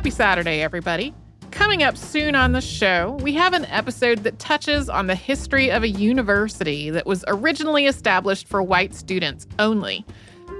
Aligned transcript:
Happy 0.00 0.08
Saturday, 0.08 0.62
everybody. 0.62 1.12
Coming 1.50 1.82
up 1.82 1.94
soon 1.94 2.34
on 2.34 2.52
the 2.52 2.62
show, 2.62 3.18
we 3.20 3.34
have 3.34 3.52
an 3.52 3.66
episode 3.66 4.20
that 4.20 4.38
touches 4.38 4.88
on 4.88 5.08
the 5.08 5.14
history 5.14 5.70
of 5.70 5.82
a 5.82 5.90
university 5.90 6.88
that 6.88 7.04
was 7.04 7.22
originally 7.28 7.84
established 7.84 8.48
for 8.48 8.62
white 8.62 8.94
students 8.94 9.46
only. 9.58 10.06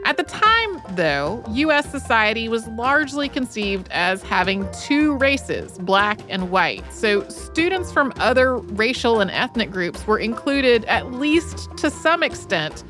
At 0.04 0.18
the 0.18 0.24
time, 0.24 0.82
though, 0.90 1.42
U.S. 1.52 1.90
society 1.90 2.50
was 2.50 2.68
largely 2.68 3.30
conceived 3.30 3.88
as 3.90 4.22
having 4.22 4.68
two 4.78 5.16
races, 5.16 5.78
black 5.78 6.20
and 6.28 6.50
white. 6.50 6.84
So 6.92 7.26
students 7.30 7.90
from 7.90 8.12
other 8.16 8.58
racial 8.58 9.22
and 9.22 9.30
ethnic 9.30 9.70
groups 9.70 10.06
were 10.06 10.18
included, 10.18 10.84
at 10.84 11.12
least 11.12 11.74
to 11.78 11.88
some 11.88 12.22
extent, 12.22 12.84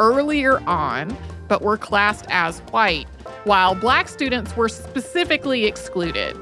earlier 0.00 0.58
on, 0.68 1.16
but 1.46 1.62
were 1.62 1.76
classed 1.76 2.26
as 2.28 2.58
white, 2.72 3.06
while 3.44 3.74
black 3.74 4.08
students 4.08 4.56
were 4.56 4.68
specifically 4.68 5.66
excluded. 5.66 6.36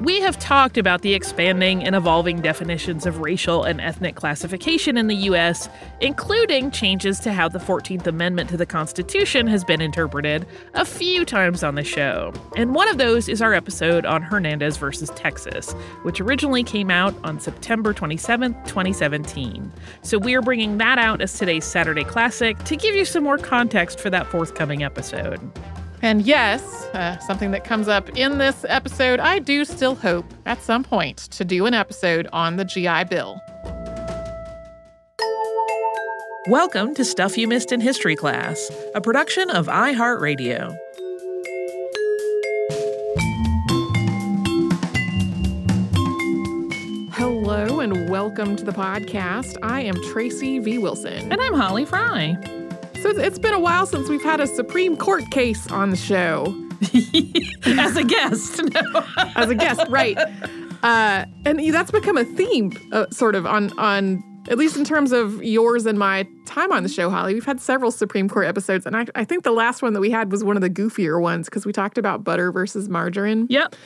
We 0.00 0.20
have 0.20 0.38
talked 0.38 0.78
about 0.78 1.02
the 1.02 1.12
expanding 1.12 1.82
and 1.82 1.96
evolving 1.96 2.40
definitions 2.40 3.04
of 3.04 3.18
racial 3.18 3.64
and 3.64 3.80
ethnic 3.80 4.14
classification 4.14 4.96
in 4.96 5.08
the 5.08 5.16
U.S., 5.16 5.68
including 6.00 6.70
changes 6.70 7.18
to 7.20 7.32
how 7.32 7.48
the 7.48 7.58
14th 7.58 8.06
Amendment 8.06 8.48
to 8.50 8.56
the 8.56 8.64
Constitution 8.64 9.48
has 9.48 9.64
been 9.64 9.80
interpreted 9.80 10.46
a 10.74 10.84
few 10.84 11.24
times 11.24 11.64
on 11.64 11.74
the 11.74 11.82
show. 11.82 12.32
And 12.54 12.76
one 12.76 12.86
of 12.86 12.98
those 12.98 13.28
is 13.28 13.42
our 13.42 13.54
episode 13.54 14.06
on 14.06 14.22
Hernandez 14.22 14.76
versus 14.76 15.10
Texas, 15.16 15.72
which 16.02 16.20
originally 16.20 16.62
came 16.62 16.92
out 16.92 17.12
on 17.24 17.40
September 17.40 17.92
27, 17.92 18.54
2017. 18.66 19.72
So 20.02 20.16
we 20.16 20.36
are 20.36 20.42
bringing 20.42 20.78
that 20.78 20.98
out 20.98 21.20
as 21.20 21.36
today's 21.36 21.64
Saturday 21.64 22.04
Classic 22.04 22.56
to 22.64 22.76
give 22.76 22.94
you 22.94 23.04
some 23.04 23.24
more 23.24 23.38
context 23.38 23.98
for 23.98 24.10
that 24.10 24.28
forthcoming 24.28 24.84
episode. 24.84 25.40
And 26.00 26.22
yes, 26.22 26.62
uh, 26.94 27.18
something 27.18 27.50
that 27.50 27.64
comes 27.64 27.88
up 27.88 28.08
in 28.16 28.38
this 28.38 28.64
episode, 28.68 29.18
I 29.18 29.40
do 29.40 29.64
still 29.64 29.96
hope 29.96 30.26
at 30.46 30.62
some 30.62 30.84
point 30.84 31.18
to 31.32 31.44
do 31.44 31.66
an 31.66 31.74
episode 31.74 32.28
on 32.32 32.56
the 32.56 32.64
GI 32.64 33.04
Bill. 33.04 33.40
Welcome 36.46 36.94
to 36.94 37.04
Stuff 37.04 37.36
You 37.36 37.48
Missed 37.48 37.72
in 37.72 37.80
History 37.80 38.14
Class, 38.14 38.70
a 38.94 39.00
production 39.00 39.50
of 39.50 39.66
iHeartRadio. 39.66 40.76
Hello 47.12 47.80
and 47.80 48.08
welcome 48.08 48.54
to 48.54 48.64
the 48.64 48.72
podcast. 48.72 49.56
I 49.64 49.80
am 49.80 50.00
Tracy 50.12 50.60
V. 50.60 50.78
Wilson. 50.78 51.32
And 51.32 51.40
I'm 51.40 51.54
Holly 51.54 51.84
Fry. 51.84 52.36
So 53.02 53.10
it's 53.10 53.38
been 53.38 53.54
a 53.54 53.60
while 53.60 53.86
since 53.86 54.08
we've 54.08 54.22
had 54.22 54.40
a 54.40 54.46
Supreme 54.46 54.96
Court 54.96 55.30
case 55.30 55.70
on 55.70 55.90
the 55.90 55.96
show. 55.96 56.52
As 57.78 57.96
a 57.96 58.02
guest. 58.02 58.60
No. 58.62 59.04
As 59.36 59.50
a 59.50 59.54
guest, 59.54 59.82
right. 59.88 60.18
Uh, 60.82 61.24
and 61.44 61.72
that's 61.72 61.92
become 61.92 62.16
a 62.16 62.24
theme, 62.24 62.72
uh, 62.90 63.06
sort 63.10 63.36
of, 63.36 63.46
on, 63.46 63.76
on 63.78 64.22
at 64.48 64.58
least 64.58 64.76
in 64.76 64.84
terms 64.84 65.12
of 65.12 65.42
yours 65.44 65.86
and 65.86 65.96
my 65.96 66.26
time 66.44 66.72
on 66.72 66.82
the 66.82 66.88
show, 66.88 67.08
Holly. 67.08 67.34
We've 67.34 67.44
had 67.44 67.60
several 67.60 67.90
Supreme 67.92 68.28
Court 68.28 68.46
episodes, 68.46 68.84
and 68.84 68.96
I, 68.96 69.06
I 69.14 69.24
think 69.24 69.44
the 69.44 69.52
last 69.52 69.80
one 69.80 69.92
that 69.92 70.00
we 70.00 70.10
had 70.10 70.32
was 70.32 70.42
one 70.42 70.56
of 70.56 70.62
the 70.62 70.70
goofier 70.70 71.20
ones 71.20 71.46
because 71.46 71.64
we 71.64 71.72
talked 71.72 71.98
about 71.98 72.24
butter 72.24 72.50
versus 72.50 72.88
margarine. 72.88 73.46
Yep. 73.48 73.76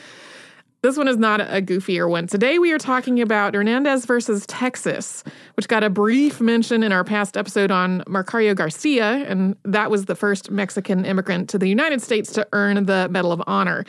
This 0.83 0.97
one 0.97 1.07
is 1.07 1.17
not 1.17 1.41
a 1.41 1.63
goofier 1.63 2.11
one. 2.11 2.27
Today 2.27 2.59
we 2.59 2.73
are 2.73 2.79
talking 2.79 3.23
about 3.23 3.55
Hernandez 3.55 4.05
versus 4.05 4.45
Texas, 4.49 5.23
which 5.55 5.69
got 5.69 5.85
a 5.85 5.91
brief 5.91 6.41
mention 6.41 6.83
in 6.83 6.91
our 6.91 7.05
past 7.05 7.37
episode 7.37 7.71
on 7.71 8.01
Macario 8.09 8.57
Garcia, 8.57 9.25
and 9.29 9.55
that 9.65 9.93
was 9.93 10.07
the 10.07 10.17
first 10.17 10.51
Mexican 10.51 11.05
immigrant 11.05 11.49
to 11.51 11.59
the 11.59 11.69
United 11.69 12.03
States 12.03 12.33
to 12.33 12.49
earn 12.53 12.87
the 12.87 13.09
Medal 13.11 13.31
of 13.31 13.41
Honor. 13.47 13.85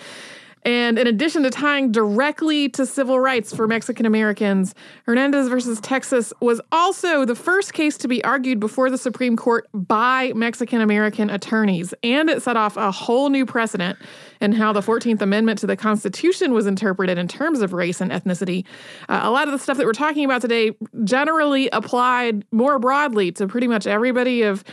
And 0.66 1.00
in 1.00 1.08
addition 1.08 1.42
to 1.44 1.50
tying 1.50 1.92
directly 1.92 2.70
to 2.70 2.86
civil 2.86 3.20
rights 3.20 3.54
for 3.54 3.68
Mexican 3.68 4.06
Americans, 4.06 4.76
Hernandez 5.08 5.50
versus 5.50 5.82
Texas 5.82 6.32
was 6.42 6.62
also 6.72 7.26
the 7.26 7.36
first 7.36 7.74
case 7.74 7.98
to 7.98 8.08
be 8.08 8.24
argued 8.24 8.59
before 8.59 8.92
the 8.92 9.00
Supreme 9.00 9.36
Court 9.36 9.68
by 9.74 10.32
Mexican 10.36 10.80
American 10.80 11.32
attorneys. 11.32 11.94
And 12.03 12.30
it 12.30 12.44
set 12.44 12.56
off 12.56 12.78
a 12.78 12.92
whole 12.92 13.30
new 13.30 13.48
precedent 13.48 13.98
in 14.44 14.52
how 14.52 14.74
the 14.74 14.81
14th 14.81 15.22
Amendment 15.22 15.58
to 15.59 15.68
the 15.68 15.78
Constitution 15.78 16.54
was 16.54 16.68
interpreted 16.68 17.18
in 17.18 17.28
terms 17.28 17.62
of 17.62 17.72
race 17.72 18.02
and 18.02 18.12
ethnicity. 18.12 18.66
Uh, 19.08 19.22
a 19.24 19.31
lot 19.31 19.48
of 19.48 19.54
the 19.54 19.58
stuff 19.58 19.78
that 19.78 19.86
we're 19.86 19.94
talking 19.94 20.26
about 20.26 20.42
today 20.42 20.72
generally 21.04 21.70
applied 21.70 22.46
more 22.52 22.78
broadly 22.78 23.32
to 23.32 23.48
pretty 23.48 23.68
much 23.68 23.88
everybody 23.88 24.42
of 24.42 24.64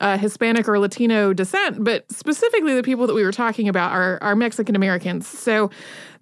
uh, 0.00 0.16
Hispanic 0.16 0.68
or 0.68 0.78
Latino 0.78 1.32
descent, 1.32 1.82
but 1.84 2.10
specifically 2.10 2.74
the 2.74 2.82
people 2.82 3.06
that 3.06 3.14
we 3.14 3.24
were 3.24 3.32
talking 3.32 3.68
about 3.68 3.92
are, 3.92 4.18
are 4.22 4.34
Mexican 4.34 4.76
Americans. 4.76 5.26
So 5.26 5.70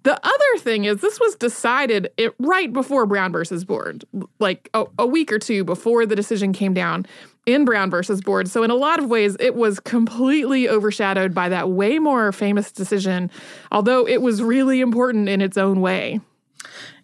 the 0.07 0.17
other 0.25 0.59
thing 0.59 0.85
is, 0.85 1.01
this 1.01 1.19
was 1.19 1.35
decided 1.35 2.09
it, 2.15 2.33
right 2.39 2.71
before 2.71 3.05
Brown 3.05 3.33
versus 3.33 3.65
Board, 3.65 4.05
like 4.39 4.69
a, 4.73 4.85
a 4.97 5.05
week 5.05 5.33
or 5.33 5.37
two 5.37 5.65
before 5.65 6.05
the 6.05 6.15
decision 6.15 6.53
came 6.53 6.73
down 6.73 7.05
in 7.45 7.65
Brown 7.65 7.89
versus 7.89 8.21
Board. 8.21 8.47
So, 8.47 8.63
in 8.63 8.71
a 8.71 8.75
lot 8.75 8.99
of 8.99 9.09
ways, 9.09 9.35
it 9.41 9.55
was 9.55 9.81
completely 9.81 10.69
overshadowed 10.69 11.33
by 11.33 11.49
that 11.49 11.71
way 11.71 11.99
more 11.99 12.31
famous 12.31 12.71
decision, 12.71 13.29
although 13.69 14.07
it 14.07 14.21
was 14.21 14.41
really 14.41 14.79
important 14.79 15.27
in 15.27 15.41
its 15.41 15.57
own 15.57 15.81
way. 15.81 16.21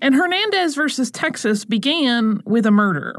And 0.02 0.16
Hernandez 0.16 0.75
versus 0.75 1.09
Texas 1.09 1.66
began 1.66 2.41
with 2.46 2.66
a 2.66 2.72
murder. 2.72 3.16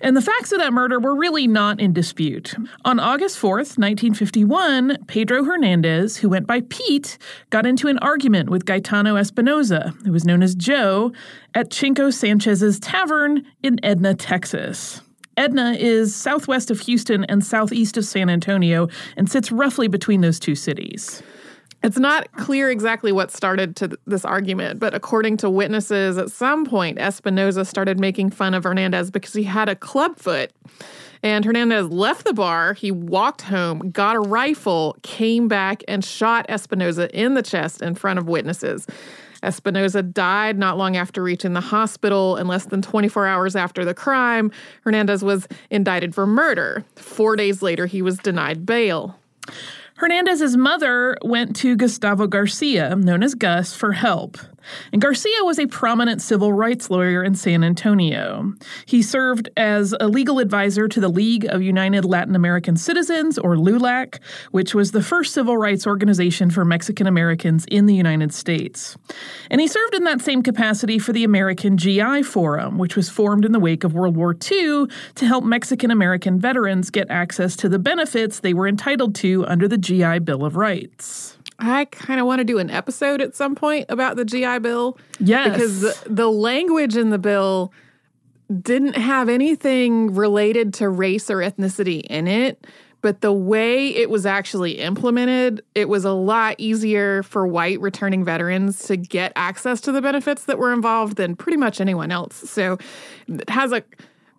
And 0.00 0.16
the 0.16 0.22
facts 0.22 0.52
of 0.52 0.58
that 0.58 0.72
murder 0.72 1.00
were 1.00 1.14
really 1.14 1.46
not 1.46 1.80
in 1.80 1.92
dispute. 1.92 2.54
On 2.84 3.00
August 3.00 3.38
4th, 3.38 3.78
1951, 3.78 5.04
Pedro 5.06 5.44
Hernandez, 5.44 6.18
who 6.18 6.28
went 6.28 6.46
by 6.46 6.60
Pete, 6.62 7.18
got 7.50 7.66
into 7.66 7.88
an 7.88 7.98
argument 7.98 8.50
with 8.50 8.66
Gaetano 8.66 9.14
Espinoza, 9.14 9.94
who 10.04 10.12
was 10.12 10.24
known 10.24 10.42
as 10.42 10.54
Joe, 10.54 11.12
at 11.54 11.70
Chinco 11.70 12.12
Sanchez's 12.12 12.78
Tavern 12.78 13.44
in 13.62 13.82
Edna, 13.82 14.14
Texas. 14.14 15.00
Edna 15.38 15.76
is 15.78 16.14
southwest 16.14 16.68
of 16.68 16.80
Houston 16.80 17.24
and 17.24 17.44
southeast 17.44 17.96
of 17.96 18.04
San 18.04 18.28
Antonio 18.28 18.88
and 19.16 19.30
sits 19.30 19.52
roughly 19.52 19.86
between 19.86 20.20
those 20.20 20.40
two 20.40 20.56
cities. 20.56 21.22
It's 21.82 21.98
not 21.98 22.32
clear 22.32 22.70
exactly 22.70 23.12
what 23.12 23.30
started 23.30 23.76
to 23.76 23.88
th- 23.88 24.00
this 24.06 24.24
argument, 24.24 24.80
but 24.80 24.94
according 24.94 25.36
to 25.38 25.50
witnesses, 25.50 26.18
at 26.18 26.30
some 26.30 26.64
point, 26.64 26.98
Espinoza 26.98 27.64
started 27.64 28.00
making 28.00 28.30
fun 28.30 28.52
of 28.52 28.64
Hernandez 28.64 29.10
because 29.10 29.32
he 29.32 29.44
had 29.44 29.68
a 29.68 29.76
club 29.76 30.16
foot. 30.18 30.50
And 31.22 31.44
Hernandez 31.44 31.88
left 31.88 32.24
the 32.24 32.34
bar. 32.34 32.74
He 32.74 32.90
walked 32.90 33.42
home, 33.42 33.90
got 33.90 34.16
a 34.16 34.20
rifle, 34.20 34.96
came 35.02 35.48
back, 35.48 35.82
and 35.88 36.04
shot 36.04 36.46
Espinoza 36.48 37.10
in 37.10 37.34
the 37.34 37.42
chest 37.42 37.80
in 37.82 37.94
front 37.94 38.18
of 38.18 38.28
witnesses. 38.28 38.86
Espinoza 39.42 40.12
died 40.12 40.58
not 40.58 40.78
long 40.78 40.96
after 40.96 41.22
reaching 41.22 41.52
the 41.52 41.60
hospital, 41.60 42.36
and 42.36 42.48
less 42.48 42.66
than 42.66 42.82
24 42.82 43.26
hours 43.26 43.54
after 43.54 43.84
the 43.84 43.94
crime, 43.94 44.50
Hernandez 44.82 45.22
was 45.22 45.46
indicted 45.70 46.14
for 46.14 46.26
murder. 46.26 46.84
Four 46.96 47.36
days 47.36 47.62
later, 47.62 47.86
he 47.86 48.02
was 48.02 48.18
denied 48.18 48.66
bail. 48.66 49.16
Hernandez's 49.98 50.56
mother 50.56 51.18
went 51.22 51.56
to 51.56 51.74
Gustavo 51.74 52.28
Garcia, 52.28 52.94
known 52.94 53.24
as 53.24 53.34
Gus, 53.34 53.74
for 53.74 53.90
help. 53.90 54.38
And 54.92 55.00
Garcia 55.00 55.44
was 55.44 55.58
a 55.58 55.66
prominent 55.66 56.22
civil 56.22 56.52
rights 56.52 56.90
lawyer 56.90 57.22
in 57.22 57.34
San 57.34 57.64
Antonio. 57.64 58.52
He 58.86 59.02
served 59.02 59.48
as 59.56 59.94
a 60.00 60.08
legal 60.08 60.38
advisor 60.38 60.88
to 60.88 61.00
the 61.00 61.08
League 61.08 61.44
of 61.46 61.62
United 61.62 62.04
Latin 62.04 62.34
American 62.34 62.76
Citizens, 62.76 63.38
or 63.38 63.56
LULAC, 63.56 64.20
which 64.50 64.74
was 64.74 64.92
the 64.92 65.02
first 65.02 65.34
civil 65.34 65.56
rights 65.56 65.86
organization 65.86 66.50
for 66.50 66.64
Mexican 66.64 67.06
Americans 67.06 67.64
in 67.66 67.86
the 67.86 67.94
United 67.94 68.32
States. 68.32 68.96
And 69.50 69.60
he 69.60 69.68
served 69.68 69.94
in 69.94 70.04
that 70.04 70.20
same 70.20 70.42
capacity 70.42 70.98
for 70.98 71.12
the 71.12 71.24
American 71.24 71.76
GI 71.76 72.22
Forum, 72.22 72.78
which 72.78 72.96
was 72.96 73.08
formed 73.08 73.44
in 73.44 73.52
the 73.52 73.60
wake 73.60 73.84
of 73.84 73.94
World 73.94 74.16
War 74.16 74.32
II 74.32 74.86
to 75.14 75.26
help 75.26 75.44
Mexican 75.44 75.90
American 75.90 76.38
veterans 76.38 76.90
get 76.90 77.10
access 77.10 77.56
to 77.56 77.68
the 77.68 77.78
benefits 77.78 78.40
they 78.40 78.54
were 78.54 78.68
entitled 78.68 79.14
to 79.16 79.46
under 79.46 79.68
the 79.68 79.78
GI 79.78 80.20
Bill 80.20 80.44
of 80.44 80.56
Rights. 80.56 81.37
I 81.58 81.86
kind 81.86 82.20
of 82.20 82.26
want 82.26 82.38
to 82.38 82.44
do 82.44 82.58
an 82.58 82.70
episode 82.70 83.20
at 83.20 83.34
some 83.34 83.54
point 83.54 83.86
about 83.88 84.16
the 84.16 84.24
GI 84.24 84.60
Bill. 84.60 84.98
Yes. 85.18 85.52
Because 85.52 85.80
the, 85.80 86.02
the 86.06 86.30
language 86.30 86.96
in 86.96 87.10
the 87.10 87.18
bill 87.18 87.72
didn't 88.62 88.94
have 88.94 89.28
anything 89.28 90.14
related 90.14 90.72
to 90.74 90.88
race 90.88 91.30
or 91.30 91.38
ethnicity 91.38 92.02
in 92.02 92.26
it. 92.26 92.66
But 93.00 93.20
the 93.20 93.32
way 93.32 93.94
it 93.94 94.10
was 94.10 94.26
actually 94.26 94.80
implemented, 94.80 95.62
it 95.74 95.88
was 95.88 96.04
a 96.04 96.12
lot 96.12 96.56
easier 96.58 97.22
for 97.22 97.46
white 97.46 97.80
returning 97.80 98.24
veterans 98.24 98.82
to 98.84 98.96
get 98.96 99.32
access 99.36 99.80
to 99.82 99.92
the 99.92 100.02
benefits 100.02 100.46
that 100.46 100.58
were 100.58 100.72
involved 100.72 101.16
than 101.16 101.36
pretty 101.36 101.58
much 101.58 101.80
anyone 101.80 102.10
else. 102.10 102.36
So 102.50 102.76
it 103.28 103.48
has 103.50 103.72
a 103.72 103.84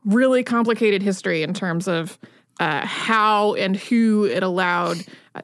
really 0.03 0.43
complicated 0.43 1.01
history 1.01 1.41
in 1.41 1.53
terms 1.53 1.87
of 1.87 2.19
uh, 2.59 2.85
how 2.85 3.53
and 3.55 3.75
who 3.75 4.25
it 4.25 4.43
allowed 4.43 4.97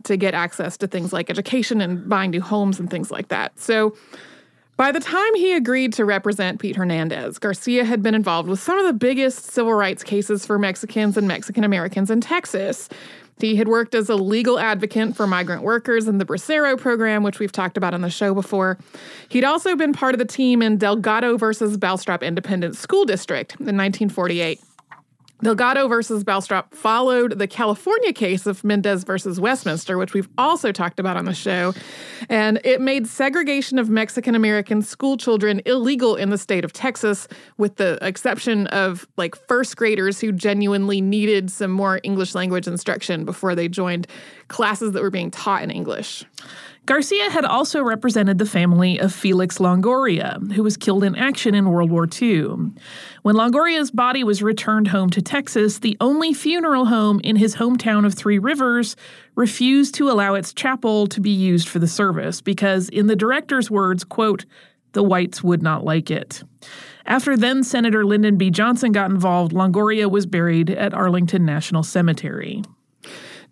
to 0.04 0.18
get 0.18 0.34
access 0.34 0.78
to 0.78 0.88
things 0.88 1.14
like 1.14 1.30
education 1.30 1.82
and 1.82 2.08
buying 2.10 2.32
new 2.32 2.42
homes 2.42 2.80
and 2.80 2.90
things 2.90 3.12
like 3.12 3.30
that. 3.30 3.58
So 3.60 3.96
by 4.78 4.92
the 4.92 5.00
time 5.00 5.36
he 5.36 5.54
agreed 5.54 5.94
to 5.94 6.04
represent 6.04 6.60
Pete 6.60 6.76
Hernandez, 6.76 7.40
Garcia 7.40 7.86
had 7.86 8.04
been 8.04 8.14
involved 8.14 8.50
with 8.50 8.60
some 8.60 8.78
of 8.78 8.86
the 8.86 8.94
biggest 8.94 9.46
civil 9.46 9.74
rights 9.74 10.04
cases 10.04 10.46
for 10.46 10.60
Mexicans 10.60 11.16
and 11.16 11.28
Mexican 11.28 11.64
Americans 11.64 12.12
in 12.12 12.20
Texas. 12.20 12.90
He 13.40 13.56
had 13.56 13.68
worked 13.68 13.96
as 13.96 14.10
a 14.10 14.16
legal 14.16 14.60
advocate 14.60 15.16
for 15.16 15.28
migrant 15.28 15.62
workers 15.62 16.08
in 16.08 16.18
the 16.18 16.26
Bracero 16.26 16.78
program, 16.78 17.24
which 17.24 17.40
we've 17.40 17.52
talked 17.52 17.78
about 17.78 17.94
on 17.94 18.02
the 18.02 18.10
show 18.10 18.34
before. 18.34 18.78
He'd 19.30 19.44
also 19.44 19.76
been 19.76 19.94
part 19.94 20.14
of 20.14 20.20
the 20.20 20.26
team 20.26 20.62
in 20.62 20.78
Delgado 20.78 21.38
versus 21.38 21.78
Bastrop 21.78 22.24
Independent 22.24 22.76
School 22.76 23.06
District 23.06 23.52
in 23.54 23.78
1948. 23.78 24.62
Delgado 25.42 25.88
versus 25.90 26.24
Bastrop 26.24 26.74
followed 26.74 27.38
the 27.38 27.48
California 27.48 28.14
case 28.14 28.46
of 28.46 28.64
Mendez 28.64 29.04
versus 29.04 29.40
Westminster, 29.40 29.98
which 29.98 30.14
we've 30.14 30.30
also 30.38 30.72
talked 30.72 31.00
about 31.00 31.18
on 31.18 31.26
the 31.26 31.34
show. 31.34 31.74
And 32.30 32.62
it 32.64 32.80
made 32.80 33.06
segregation 33.06 33.78
of 33.78 33.90
Mexican 33.90 34.34
American 34.34 34.82
school 34.82 35.18
children 35.18 35.62
illegal 35.66 36.16
in 36.16 36.30
the 36.30 36.38
state 36.38 36.64
of 36.64 36.72
Texas, 36.72 37.28
with 37.58 37.76
the 37.76 38.00
exception 38.02 38.68
of 38.68 39.06
like 39.18 39.36
first 39.36 39.76
graders 39.76 40.22
who 40.22 40.32
genuinely 40.32 41.02
needed 41.02 41.52
some 41.52 41.72
more 41.72 42.00
English 42.04 42.34
language 42.34 42.66
instruction 42.66 43.26
before 43.26 43.56
they 43.56 43.68
joined 43.68 44.08
classes 44.48 44.94
that 44.94 45.02
were 45.02 45.12
being 45.12 45.32
taught 45.32 45.64
in 45.64 45.70
English. 45.70 46.24
Garcia 46.86 47.32
had 47.32 47.46
also 47.46 47.82
represented 47.82 48.38
the 48.38 48.46
family 48.46 49.00
of 49.00 49.12
Felix 49.12 49.58
Longoria, 49.58 50.52
who 50.52 50.62
was 50.62 50.78
killed 50.78 51.04
in 51.04 51.16
action 51.16 51.56
in 51.56 51.70
World 51.70 51.90
War 51.90 52.08
II. 52.22 52.74
When 53.24 53.36
Longoria's 53.36 53.90
body 53.90 54.24
was 54.24 54.44
returned 54.44 54.90
home 54.90 55.10
to 55.10 55.22
Texas, 55.22 55.80
the 55.80 55.98
only 56.00 56.32
funeral 56.32 56.86
home 56.86 57.20
in 57.24 57.38
his 57.38 57.56
hometown 57.56 58.06
of 58.06 58.14
Three 58.14 58.38
Rivers 58.38 58.96
refused 59.34 59.96
to 59.96 60.12
allow 60.12 60.36
its 60.36 60.54
chapel 60.54 61.08
to 61.08 61.20
be 61.20 61.32
used 61.32 61.68
for 61.68 61.80
the 61.80 61.88
service 61.88 62.40
because, 62.40 62.88
in 62.90 63.08
the 63.08 63.16
director's 63.16 63.72
words, 63.72 64.04
quote, 64.04 64.46
the 64.92 65.04
whites 65.04 65.44
would 65.44 65.64
not 65.64 65.84
like 65.84 66.12
it. 66.12 66.44
After 67.08 67.36
then 67.36 67.64
Senator 67.64 68.06
Lyndon 68.06 68.38
B. 68.38 68.52
Johnson 68.52 68.92
got 68.92 69.10
involved, 69.10 69.54
Longoria 69.54 70.10
was 70.10 70.28
buried 70.28 70.70
at 70.70 70.94
Arlington 70.94 71.46
National 71.46 71.82
Cemetery. 71.82 72.62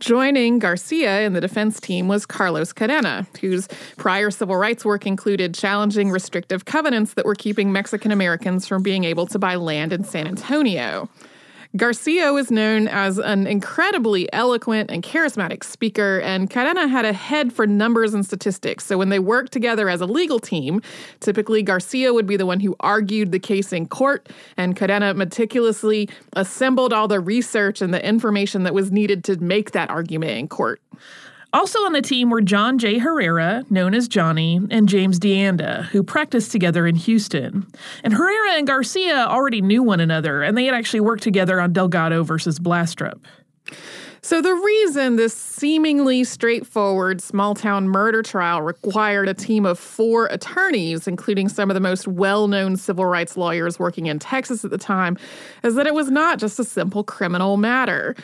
Joining 0.03 0.59
Garcia 0.59 1.21
in 1.21 1.31
the 1.31 1.39
defense 1.39 1.79
team 1.79 2.09
was 2.09 2.25
Carlos 2.25 2.73
Cadena, 2.73 3.25
whose 3.37 3.69
prior 3.95 4.31
civil 4.31 4.57
rights 4.57 4.83
work 4.83 5.07
included 5.07 5.53
challenging 5.55 6.11
restrictive 6.11 6.65
covenants 6.65 7.13
that 7.13 7.23
were 7.23 7.35
keeping 7.35 7.71
Mexican 7.71 8.11
Americans 8.11 8.67
from 8.67 8.83
being 8.83 9.05
able 9.05 9.25
to 9.27 9.39
buy 9.39 9.55
land 9.55 9.93
in 9.93 10.03
San 10.03 10.27
Antonio. 10.27 11.07
Garcia 11.75 12.31
was 12.31 12.51
known 12.51 12.87
as 12.87 13.17
an 13.17 13.47
incredibly 13.47 14.31
eloquent 14.31 14.91
and 14.91 15.01
charismatic 15.01 15.63
speaker, 15.63 16.19
and 16.19 16.47
Cadena 16.47 16.87
had 16.87 17.03
a 17.03 17.13
head 17.13 17.51
for 17.51 17.65
numbers 17.65 18.13
and 18.13 18.23
statistics. 18.23 18.85
So 18.85 18.95
when 18.95 19.09
they 19.09 19.17
worked 19.17 19.51
together 19.51 19.89
as 19.89 19.99
a 19.99 20.05
legal 20.05 20.37
team, 20.37 20.83
typically 21.19 21.63
Garcia 21.63 22.13
would 22.13 22.27
be 22.27 22.37
the 22.37 22.45
one 22.45 22.59
who 22.59 22.75
argued 22.79 23.31
the 23.31 23.39
case 23.39 23.73
in 23.73 23.87
court, 23.87 24.29
and 24.55 24.75
Cadena 24.75 25.15
meticulously 25.15 26.09
assembled 26.33 26.93
all 26.93 27.07
the 27.07 27.19
research 27.19 27.81
and 27.81 27.91
the 27.91 28.05
information 28.05 28.61
that 28.63 28.75
was 28.75 28.91
needed 28.91 29.23
to 29.23 29.37
make 29.37 29.71
that 29.71 29.89
argument 29.89 30.37
in 30.37 30.47
court. 30.47 30.79
Also 31.53 31.79
on 31.79 31.93
the 31.93 32.01
team 32.01 32.31
were 32.31 32.41
John 32.41 32.79
J. 32.79 32.97
Herrera, 32.97 33.63
known 33.69 33.93
as 33.93 34.07
Johnny, 34.07 34.59
and 34.71 34.89
James 34.89 35.19
DeAnda, 35.19 35.85
who 35.85 36.01
practiced 36.01 36.51
together 36.51 36.87
in 36.87 36.95
Houston. 36.95 37.67
And 38.03 38.11
Herrera 38.11 38.53
and 38.53 38.65
Garcia 38.65 39.27
already 39.29 39.61
knew 39.61 39.83
one 39.83 39.99
another, 39.99 40.41
and 40.41 40.57
they 40.57 40.65
had 40.65 40.73
actually 40.73 41.01
worked 41.01 41.21
together 41.21 41.61
on 41.61 41.71
Delgado 41.71 42.23
versus 42.23 42.57
Bastrop. 42.57 43.21
So, 44.25 44.41
the 44.41 44.53
reason 44.53 45.17
this 45.17 45.33
seemingly 45.33 46.23
straightforward 46.23 47.21
small 47.21 47.55
town 47.55 47.89
murder 47.89 48.23
trial 48.23 48.61
required 48.61 49.27
a 49.27 49.33
team 49.33 49.65
of 49.65 49.77
four 49.77 50.27
attorneys, 50.27 51.09
including 51.09 51.49
some 51.49 51.69
of 51.69 51.73
the 51.73 51.81
most 51.81 52.07
well 52.07 52.47
known 52.47 52.77
civil 52.77 53.05
rights 53.05 53.35
lawyers 53.35 53.77
working 53.77 54.05
in 54.05 54.19
Texas 54.19 54.63
at 54.63 54.71
the 54.71 54.77
time, 54.77 55.17
is 55.61 55.75
that 55.75 55.87
it 55.87 55.93
was 55.93 56.09
not 56.09 56.39
just 56.39 56.57
a 56.57 56.63
simple 56.63 57.03
criminal 57.03 57.57
matter. 57.57 58.15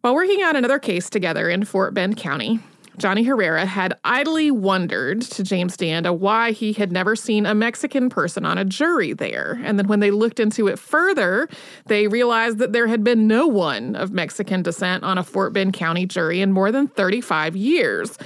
While 0.00 0.14
working 0.14 0.44
on 0.44 0.54
another 0.54 0.78
case 0.78 1.10
together 1.10 1.50
in 1.50 1.64
Fort 1.64 1.92
Bend 1.92 2.16
County, 2.16 2.60
Johnny 2.98 3.24
Herrera 3.24 3.66
had 3.66 3.98
idly 4.04 4.48
wondered 4.50 5.22
to 5.22 5.42
James 5.42 5.76
DeAnda 5.76 6.16
why 6.16 6.52
he 6.52 6.72
had 6.72 6.92
never 6.92 7.16
seen 7.16 7.46
a 7.46 7.54
Mexican 7.54 8.08
person 8.08 8.44
on 8.44 8.58
a 8.58 8.64
jury 8.64 9.12
there. 9.12 9.60
And 9.64 9.76
then 9.76 9.88
when 9.88 9.98
they 9.98 10.12
looked 10.12 10.38
into 10.38 10.68
it 10.68 10.78
further, 10.78 11.48
they 11.86 12.06
realized 12.06 12.58
that 12.58 12.72
there 12.72 12.86
had 12.86 13.02
been 13.02 13.26
no 13.26 13.48
one 13.48 13.96
of 13.96 14.12
Mexican 14.12 14.62
descent 14.62 15.02
on 15.02 15.18
a 15.18 15.24
Fort 15.24 15.52
Bend 15.52 15.72
County 15.72 16.06
jury 16.06 16.40
in 16.40 16.52
more 16.52 16.70
than 16.70 16.86
35 16.86 17.56
years. 17.56 18.16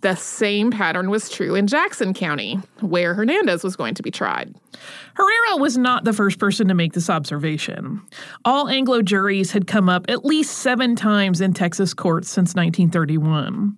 The 0.00 0.14
same 0.14 0.70
pattern 0.70 1.10
was 1.10 1.28
true 1.28 1.56
in 1.56 1.66
Jackson 1.66 2.14
County, 2.14 2.60
where 2.80 3.14
Hernandez 3.14 3.64
was 3.64 3.74
going 3.74 3.94
to 3.94 4.02
be 4.02 4.12
tried. 4.12 4.54
Herrera 5.14 5.56
was 5.56 5.76
not 5.76 6.04
the 6.04 6.12
first 6.12 6.38
person 6.38 6.68
to 6.68 6.74
make 6.74 6.92
this 6.92 7.10
observation. 7.10 8.02
All 8.44 8.68
Anglo 8.68 9.02
juries 9.02 9.50
had 9.50 9.66
come 9.66 9.88
up 9.88 10.04
at 10.08 10.24
least 10.24 10.58
seven 10.58 10.94
times 10.94 11.40
in 11.40 11.52
Texas 11.52 11.94
courts 11.94 12.28
since 12.28 12.54
1931. 12.54 13.76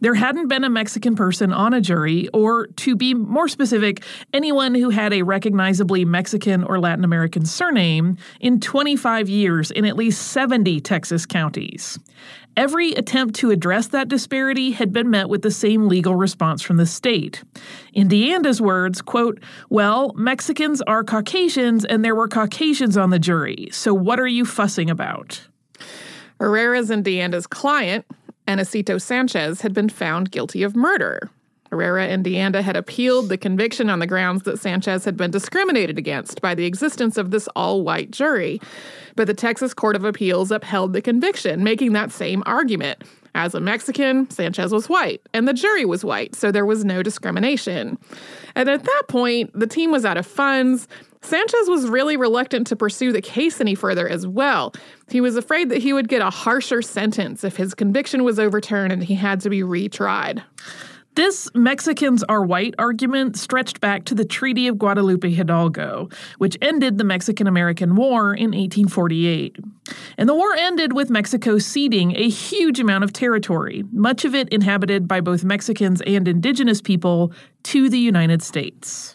There 0.00 0.14
hadn't 0.14 0.48
been 0.48 0.64
a 0.64 0.68
Mexican 0.68 1.16
person 1.16 1.54
on 1.54 1.72
a 1.72 1.80
jury, 1.80 2.28
or 2.34 2.66
to 2.66 2.94
be 2.94 3.14
more 3.14 3.48
specific, 3.48 4.04
anyone 4.34 4.74
who 4.74 4.90
had 4.90 5.14
a 5.14 5.22
recognizably 5.22 6.04
Mexican 6.04 6.64
or 6.64 6.80
Latin 6.80 7.04
American 7.04 7.46
surname, 7.46 8.18
in 8.40 8.60
25 8.60 9.30
years 9.30 9.70
in 9.70 9.86
at 9.86 9.96
least 9.96 10.32
70 10.32 10.80
Texas 10.80 11.24
counties. 11.24 11.98
Every 12.56 12.92
attempt 12.92 13.36
to 13.36 13.50
address 13.50 13.88
that 13.88 14.08
disparity 14.08 14.72
had 14.72 14.92
been 14.92 15.08
met 15.08 15.30
with 15.30 15.40
the 15.40 15.50
same 15.50 15.88
legal 15.88 16.14
response 16.14 16.60
from 16.60 16.76
the 16.76 16.84
state. 16.84 17.42
In 17.94 18.08
DeAnda's 18.08 18.60
words, 18.60 19.00
quote, 19.00 19.40
Well, 19.70 20.12
Mexicans 20.16 20.82
are 20.82 21.02
Caucasians 21.02 21.86
and 21.86 22.04
there 22.04 22.14
were 22.14 22.28
Caucasians 22.28 22.96
on 22.98 23.10
the 23.10 23.18
jury, 23.18 23.68
so 23.72 23.94
what 23.94 24.20
are 24.20 24.26
you 24.26 24.44
fussing 24.44 24.90
about? 24.90 25.40
Herrera's 26.38 26.90
and 26.90 27.04
DeAnda's 27.04 27.46
client, 27.46 28.04
Aniceto 28.46 29.00
Sanchez, 29.00 29.62
had 29.62 29.72
been 29.72 29.88
found 29.88 30.30
guilty 30.30 30.62
of 30.62 30.76
murder. 30.76 31.30
Herrera 31.72 32.06
and 32.06 32.22
DeAnda 32.22 32.60
had 32.60 32.76
appealed 32.76 33.30
the 33.30 33.38
conviction 33.38 33.88
on 33.88 33.98
the 33.98 34.06
grounds 34.06 34.42
that 34.42 34.58
Sanchez 34.58 35.06
had 35.06 35.16
been 35.16 35.30
discriminated 35.30 35.98
against 35.98 36.42
by 36.42 36.54
the 36.54 36.66
existence 36.66 37.16
of 37.16 37.30
this 37.30 37.48
all 37.56 37.82
white 37.82 38.10
jury. 38.10 38.60
But 39.16 39.26
the 39.26 39.34
Texas 39.34 39.72
Court 39.72 39.96
of 39.96 40.04
Appeals 40.04 40.50
upheld 40.50 40.92
the 40.92 41.00
conviction, 41.00 41.64
making 41.64 41.94
that 41.94 42.12
same 42.12 42.42
argument. 42.44 43.02
As 43.34 43.54
a 43.54 43.60
Mexican, 43.60 44.28
Sanchez 44.28 44.70
was 44.70 44.90
white, 44.90 45.22
and 45.32 45.48
the 45.48 45.54
jury 45.54 45.86
was 45.86 46.04
white, 46.04 46.34
so 46.34 46.52
there 46.52 46.66
was 46.66 46.84
no 46.84 47.02
discrimination. 47.02 47.96
And 48.54 48.68
at 48.68 48.84
that 48.84 49.02
point, 49.08 49.58
the 49.58 49.66
team 49.66 49.90
was 49.90 50.04
out 50.04 50.18
of 50.18 50.26
funds. 50.26 50.86
Sanchez 51.22 51.68
was 51.70 51.88
really 51.88 52.18
reluctant 52.18 52.66
to 52.66 52.76
pursue 52.76 53.12
the 53.12 53.22
case 53.22 53.62
any 53.62 53.74
further 53.74 54.06
as 54.06 54.26
well. 54.26 54.74
He 55.08 55.22
was 55.22 55.36
afraid 55.36 55.70
that 55.70 55.80
he 55.80 55.94
would 55.94 56.08
get 56.08 56.20
a 56.20 56.28
harsher 56.28 56.82
sentence 56.82 57.42
if 57.44 57.56
his 57.56 57.72
conviction 57.72 58.24
was 58.24 58.38
overturned 58.38 58.92
and 58.92 59.02
he 59.02 59.14
had 59.14 59.40
to 59.40 59.48
be 59.48 59.62
retried. 59.62 60.42
This 61.14 61.46
Mexicans 61.54 62.24
are 62.24 62.42
white 62.42 62.74
argument 62.78 63.36
stretched 63.36 63.82
back 63.82 64.06
to 64.06 64.14
the 64.14 64.24
Treaty 64.24 64.66
of 64.66 64.78
Guadalupe 64.78 65.30
Hidalgo, 65.30 66.08
which 66.38 66.56
ended 66.62 66.96
the 66.96 67.04
Mexican 67.04 67.46
American 67.46 67.96
War 67.96 68.32
in 68.32 68.52
1848. 68.52 69.58
And 70.16 70.26
the 70.26 70.34
war 70.34 70.54
ended 70.54 70.94
with 70.94 71.10
Mexico 71.10 71.58
ceding 71.58 72.16
a 72.16 72.30
huge 72.30 72.80
amount 72.80 73.04
of 73.04 73.12
territory, 73.12 73.84
much 73.92 74.24
of 74.24 74.34
it 74.34 74.48
inhabited 74.48 75.06
by 75.06 75.20
both 75.20 75.44
Mexicans 75.44 76.00
and 76.06 76.26
indigenous 76.26 76.80
people, 76.80 77.30
to 77.64 77.90
the 77.90 77.98
United 77.98 78.42
States. 78.42 79.14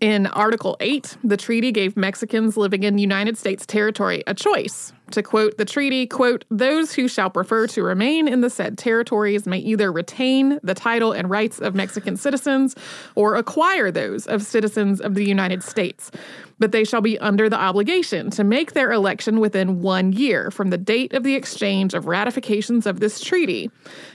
In 0.00 0.26
Article 0.28 0.78
8, 0.80 1.18
the 1.22 1.36
treaty 1.36 1.70
gave 1.70 1.98
Mexicans 1.98 2.56
living 2.56 2.84
in 2.84 2.96
United 2.96 3.36
States 3.36 3.66
territory 3.66 4.22
a 4.26 4.32
choice. 4.32 4.94
To 5.10 5.22
quote 5.22 5.58
the 5.58 5.64
treaty, 5.64 6.06
quote, 6.06 6.44
those 6.50 6.92
who 6.92 7.08
shall 7.08 7.30
prefer 7.30 7.66
to 7.68 7.82
remain 7.82 8.28
in 8.28 8.42
the 8.42 8.50
said 8.50 8.78
territories 8.78 9.44
may 9.46 9.58
either 9.58 9.90
retain 9.90 10.60
the 10.62 10.74
title 10.74 11.12
and 11.12 11.28
rights 11.28 11.58
of 11.60 11.74
Mexican 11.74 12.16
citizens 12.16 12.76
or 13.16 13.34
acquire 13.34 13.90
those 13.90 14.26
of 14.26 14.42
citizens 14.42 15.00
of 15.00 15.14
the 15.14 15.24
United 15.24 15.64
States 15.64 16.12
but 16.60 16.72
they 16.72 16.84
shall 16.84 17.00
be 17.00 17.18
under 17.18 17.48
the 17.48 17.58
obligation 17.58 18.30
to 18.30 18.44
make 18.44 18.74
their 18.74 18.92
election 18.92 19.40
within 19.40 19.80
one 19.80 20.12
year 20.12 20.50
from 20.50 20.68
the 20.68 20.78
date 20.78 21.14
of 21.14 21.24
the 21.24 21.34
exchange 21.34 21.94
of 21.94 22.06
ratifications 22.06 22.86
of 22.86 23.00
this 23.00 23.18
treaty. 23.18 23.70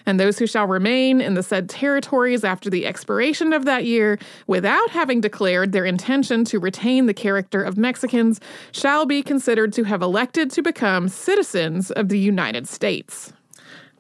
And 0.06 0.20
those 0.20 0.38
who 0.38 0.46
shall 0.46 0.68
remain 0.68 1.22
in 1.22 1.34
the 1.34 1.42
said 1.42 1.68
territories 1.68 2.44
after 2.44 2.70
the 2.70 2.86
expiration 2.86 3.52
of 3.52 3.66
that 3.66 3.86
year, 3.86 4.20
without 4.46 4.92
having 4.92 5.22
declared 5.22 5.72
their 5.72 5.86
intention 5.86 6.46
to 6.46 6.60
retain 6.60 7.08
the 7.08 7.16
character 7.16 7.64
of 7.64 7.78
Mexicans, 7.78 8.40
shall 8.72 9.08
be 9.08 9.24
considered 9.24 9.74
to 9.74 9.84
have 9.84 10.04
elected 10.04 10.52
to 10.52 10.62
become 10.62 10.85
citizens 11.08 11.90
of 11.92 12.10
the 12.10 12.20
United 12.20 12.68
States. 12.68 13.34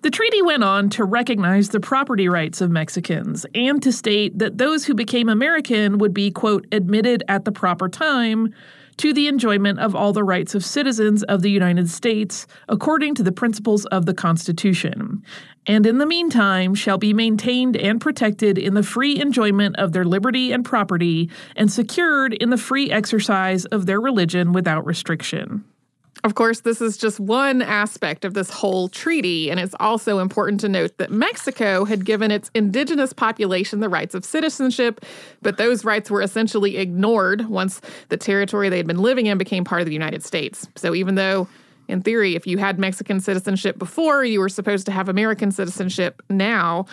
The 0.02 0.12
treaty 0.12 0.44
went 0.44 0.64
on 0.64 0.92
to 0.92 1.04
recognize 1.04 1.70
the 1.70 1.80
property 1.80 2.30
rights 2.30 2.62
of 2.62 2.70
Mexicans 2.70 3.44
and 3.56 3.82
to 3.82 3.92
state 3.92 4.38
that 4.38 4.60
those 4.60 4.86
who 4.86 4.94
became 4.94 5.28
American 5.28 5.98
would 5.98 6.14
be, 6.14 6.30
quote, 6.30 6.68
admitted 6.72 7.24
at 7.28 7.44
the 7.44 7.52
proper 7.52 7.90
time 7.90 8.54
to 8.98 9.14
the 9.14 9.28
enjoyment 9.28 9.80
of 9.80 9.96
all 9.96 10.14
the 10.14 10.24
rights 10.24 10.54
of 10.54 10.64
citizens 10.64 11.24
of 11.24 11.42
the 11.42 11.50
United 11.50 11.90
States 11.90 12.46
according 12.70 13.16
to 13.16 13.24
the 13.24 13.32
principles 13.32 13.86
of 13.88 14.06
the 14.06 14.14
Constitution, 14.14 15.24
and 15.66 15.88
in 15.88 15.98
the 15.98 16.06
meantime 16.06 16.76
shall 16.76 17.00
be 17.00 17.12
maintained 17.12 17.76
and 17.76 18.00
protected 18.00 18.60
in 18.60 18.76
the 18.76 18.84
free 18.84 19.20
enjoyment 19.20 19.76
of 19.78 19.92
their 19.92 20.06
liberty 20.06 20.52
and 20.52 20.64
property 20.64 21.32
and 21.56 21.72
secured 21.72 22.34
in 22.36 22.52
the 22.52 22.58
free 22.58 22.92
exercise 22.92 23.66
of 23.66 23.88
their 23.88 24.00
religion 24.00 24.54
without 24.54 24.86
restriction. 24.86 25.66
Of 26.26 26.34
course, 26.34 26.62
this 26.62 26.82
is 26.82 26.98
just 26.98 27.20
one 27.20 27.62
aspect 27.62 28.26
of 28.26 28.34
this 28.34 28.50
whole 28.50 28.90
treaty, 28.90 29.52
and 29.52 29.60
it's 29.60 29.76
also 29.80 30.18
important 30.18 30.60
to 30.62 30.68
note 30.68 30.98
that 30.98 31.12
Mexico 31.12 31.86
had 31.86 32.04
given 32.04 32.32
its 32.32 32.50
indigenous 32.56 33.14
population 33.14 33.80
the 33.80 33.90
rights 33.90 34.16
of 34.16 34.26
citizenship, 34.26 35.06
but 35.44 35.58
those 35.58 35.86
rights 35.86 36.10
were 36.10 36.24
essentially 36.24 36.78
ignored 36.78 37.48
once 37.48 37.80
the 38.10 38.18
territory 38.18 38.70
they 38.70 38.78
had 38.78 38.88
been 38.88 39.04
living 39.04 39.28
in 39.28 39.38
became 39.38 39.64
part 39.64 39.82
of 39.82 39.86
the 39.86 39.94
United 39.94 40.24
States. 40.24 40.68
So 40.76 40.96
even 40.96 41.14
though 41.14 41.48
in 41.88 42.02
theory, 42.02 42.36
if 42.36 42.48
you 42.48 42.58
had 42.58 42.80
Mexican 42.80 43.20
citizenship 43.20 43.78
before, 43.78 44.26
you 44.26 44.40
were 44.40 44.50
supposed 44.50 44.88
to 44.88 44.92
have 44.92 45.08
American 45.08 45.52
citizenship 45.52 46.24
now. 46.28 46.88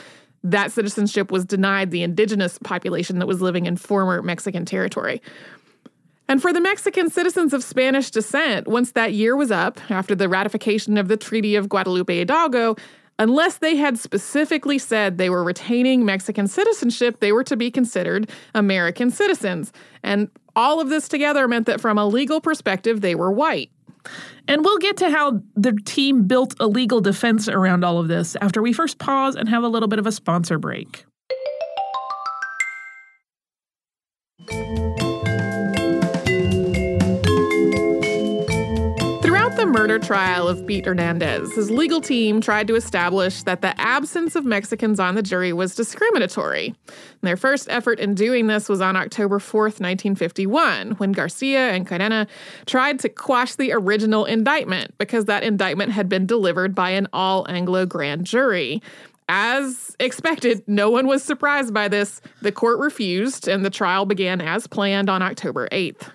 That 0.44 0.72
citizenship 0.72 1.32
was 1.32 1.46
denied 1.46 1.90
the 1.90 2.02
indigenous 2.02 2.58
population 2.58 3.18
that 3.20 3.26
was 3.26 3.40
living 3.40 3.64
in 3.64 3.78
former 3.78 4.20
Mexican 4.20 4.66
territory. 4.66 5.22
And 6.28 6.40
for 6.40 6.52
the 6.52 6.60
Mexican 6.60 7.10
citizens 7.10 7.52
of 7.52 7.62
Spanish 7.62 8.10
descent, 8.10 8.68
once 8.68 8.92
that 8.92 9.12
year 9.12 9.36
was 9.36 9.50
up, 9.50 9.80
after 9.90 10.14
the 10.14 10.28
ratification 10.28 10.96
of 10.96 11.08
the 11.08 11.16
Treaty 11.16 11.56
of 11.56 11.68
Guadalupe 11.68 12.16
Hidalgo, 12.16 12.76
unless 13.18 13.58
they 13.58 13.76
had 13.76 13.98
specifically 13.98 14.78
said 14.78 15.18
they 15.18 15.30
were 15.30 15.44
retaining 15.44 16.04
Mexican 16.04 16.48
citizenship, 16.48 17.20
they 17.20 17.32
were 17.32 17.44
to 17.44 17.56
be 17.56 17.70
considered 17.70 18.30
American 18.54 19.10
citizens. 19.10 19.72
And 20.02 20.30
all 20.56 20.80
of 20.80 20.88
this 20.88 21.08
together 21.08 21.46
meant 21.48 21.66
that 21.66 21.80
from 21.80 21.98
a 21.98 22.06
legal 22.06 22.40
perspective, 22.40 23.00
they 23.00 23.14
were 23.14 23.30
white. 23.30 23.70
And 24.48 24.64
we'll 24.64 24.78
get 24.78 24.96
to 24.98 25.10
how 25.10 25.40
the 25.54 25.72
team 25.84 26.26
built 26.26 26.54
a 26.58 26.66
legal 26.66 27.00
defense 27.00 27.48
around 27.48 27.84
all 27.84 27.98
of 27.98 28.08
this 28.08 28.36
after 28.40 28.60
we 28.60 28.72
first 28.72 28.98
pause 28.98 29.36
and 29.36 29.48
have 29.48 29.62
a 29.62 29.68
little 29.68 29.88
bit 29.88 29.98
of 29.98 30.06
a 30.06 30.12
sponsor 30.12 30.58
break. 30.58 31.04
The 39.62 39.66
murder 39.66 40.00
trial 40.00 40.48
of 40.48 40.66
Pete 40.66 40.86
Hernandez, 40.86 41.54
his 41.54 41.70
legal 41.70 42.00
team 42.00 42.40
tried 42.40 42.66
to 42.66 42.74
establish 42.74 43.44
that 43.44 43.62
the 43.62 43.80
absence 43.80 44.34
of 44.34 44.44
Mexicans 44.44 44.98
on 44.98 45.14
the 45.14 45.22
jury 45.22 45.52
was 45.52 45.76
discriminatory. 45.76 46.74
And 46.88 46.96
their 47.20 47.36
first 47.36 47.68
effort 47.70 48.00
in 48.00 48.16
doing 48.16 48.48
this 48.48 48.68
was 48.68 48.80
on 48.80 48.96
October 48.96 49.38
4th, 49.38 49.78
1951, 49.78 50.92
when 50.92 51.12
Garcia 51.12 51.70
and 51.70 51.86
Cadena 51.86 52.26
tried 52.66 52.98
to 53.00 53.08
quash 53.08 53.54
the 53.54 53.70
original 53.70 54.24
indictment 54.24 54.98
because 54.98 55.26
that 55.26 55.44
indictment 55.44 55.92
had 55.92 56.08
been 56.08 56.26
delivered 56.26 56.74
by 56.74 56.90
an 56.90 57.06
all 57.12 57.48
Anglo 57.48 57.86
grand 57.86 58.26
jury. 58.26 58.82
As 59.28 59.96
expected, 60.00 60.64
no 60.66 60.90
one 60.90 61.06
was 61.06 61.22
surprised 61.22 61.72
by 61.72 61.86
this. 61.86 62.20
The 62.40 62.50
court 62.50 62.80
refused, 62.80 63.46
and 63.46 63.64
the 63.64 63.70
trial 63.70 64.06
began 64.06 64.40
as 64.40 64.66
planned 64.66 65.08
on 65.08 65.22
October 65.22 65.68
8th. 65.70 66.10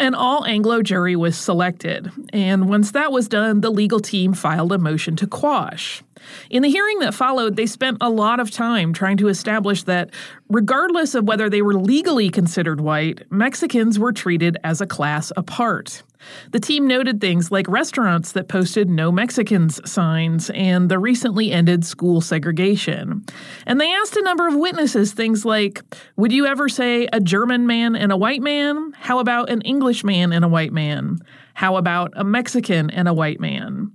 An 0.00 0.14
all 0.14 0.46
Anglo 0.46 0.80
jury 0.80 1.14
was 1.14 1.36
selected, 1.36 2.10
and 2.32 2.70
once 2.70 2.92
that 2.92 3.12
was 3.12 3.28
done, 3.28 3.60
the 3.60 3.68
legal 3.70 4.00
team 4.00 4.32
filed 4.32 4.72
a 4.72 4.78
motion 4.78 5.14
to 5.16 5.26
quash. 5.26 6.02
In 6.50 6.62
the 6.62 6.70
hearing 6.70 6.98
that 7.00 7.14
followed, 7.14 7.56
they 7.56 7.66
spent 7.66 7.98
a 8.00 8.10
lot 8.10 8.40
of 8.40 8.50
time 8.50 8.92
trying 8.92 9.16
to 9.18 9.28
establish 9.28 9.84
that, 9.84 10.10
regardless 10.48 11.14
of 11.14 11.24
whether 11.24 11.48
they 11.48 11.62
were 11.62 11.74
legally 11.74 12.30
considered 12.30 12.80
white, 12.80 13.30
Mexicans 13.30 13.98
were 13.98 14.12
treated 14.12 14.56
as 14.64 14.80
a 14.80 14.86
class 14.86 15.32
apart. 15.36 16.02
The 16.50 16.60
team 16.60 16.86
noted 16.86 17.20
things 17.20 17.50
like 17.50 17.68
restaurants 17.68 18.32
that 18.32 18.48
posted 18.48 18.90
no 18.90 19.10
Mexicans 19.10 19.80
signs 19.90 20.50
and 20.50 20.90
the 20.90 20.98
recently 20.98 21.50
ended 21.50 21.84
school 21.84 22.20
segregation. 22.20 23.24
And 23.66 23.80
they 23.80 23.92
asked 23.92 24.16
a 24.16 24.22
number 24.22 24.46
of 24.46 24.54
witnesses 24.54 25.12
things 25.12 25.44
like 25.44 25.82
Would 26.16 26.32
you 26.32 26.46
ever 26.46 26.68
say 26.68 27.08
a 27.12 27.20
German 27.20 27.66
man 27.66 27.96
and 27.96 28.12
a 28.12 28.16
white 28.16 28.42
man? 28.42 28.92
How 28.98 29.18
about 29.18 29.50
an 29.50 29.62
English 29.62 30.04
man 30.04 30.32
and 30.32 30.44
a 30.44 30.48
white 30.48 30.72
man? 30.72 31.20
How 31.54 31.76
about 31.76 32.12
a 32.16 32.24
Mexican 32.24 32.90
and 32.90 33.08
a 33.08 33.14
white 33.14 33.40
man? 33.40 33.92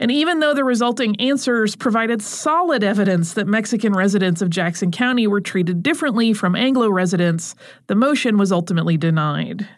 And 0.00 0.10
even 0.10 0.40
though 0.40 0.54
the 0.54 0.64
resulting 0.64 1.14
answers 1.20 1.76
provided 1.76 2.22
solid 2.22 2.82
evidence 2.82 3.34
that 3.34 3.46
Mexican 3.46 3.92
residents 3.92 4.40
of 4.40 4.48
Jackson 4.48 4.90
County 4.90 5.26
were 5.26 5.42
treated 5.42 5.82
differently 5.82 6.32
from 6.32 6.56
Anglo 6.56 6.88
residents, 6.88 7.54
the 7.86 7.94
motion 7.94 8.38
was 8.38 8.50
ultimately 8.50 8.96
denied. 8.96 9.68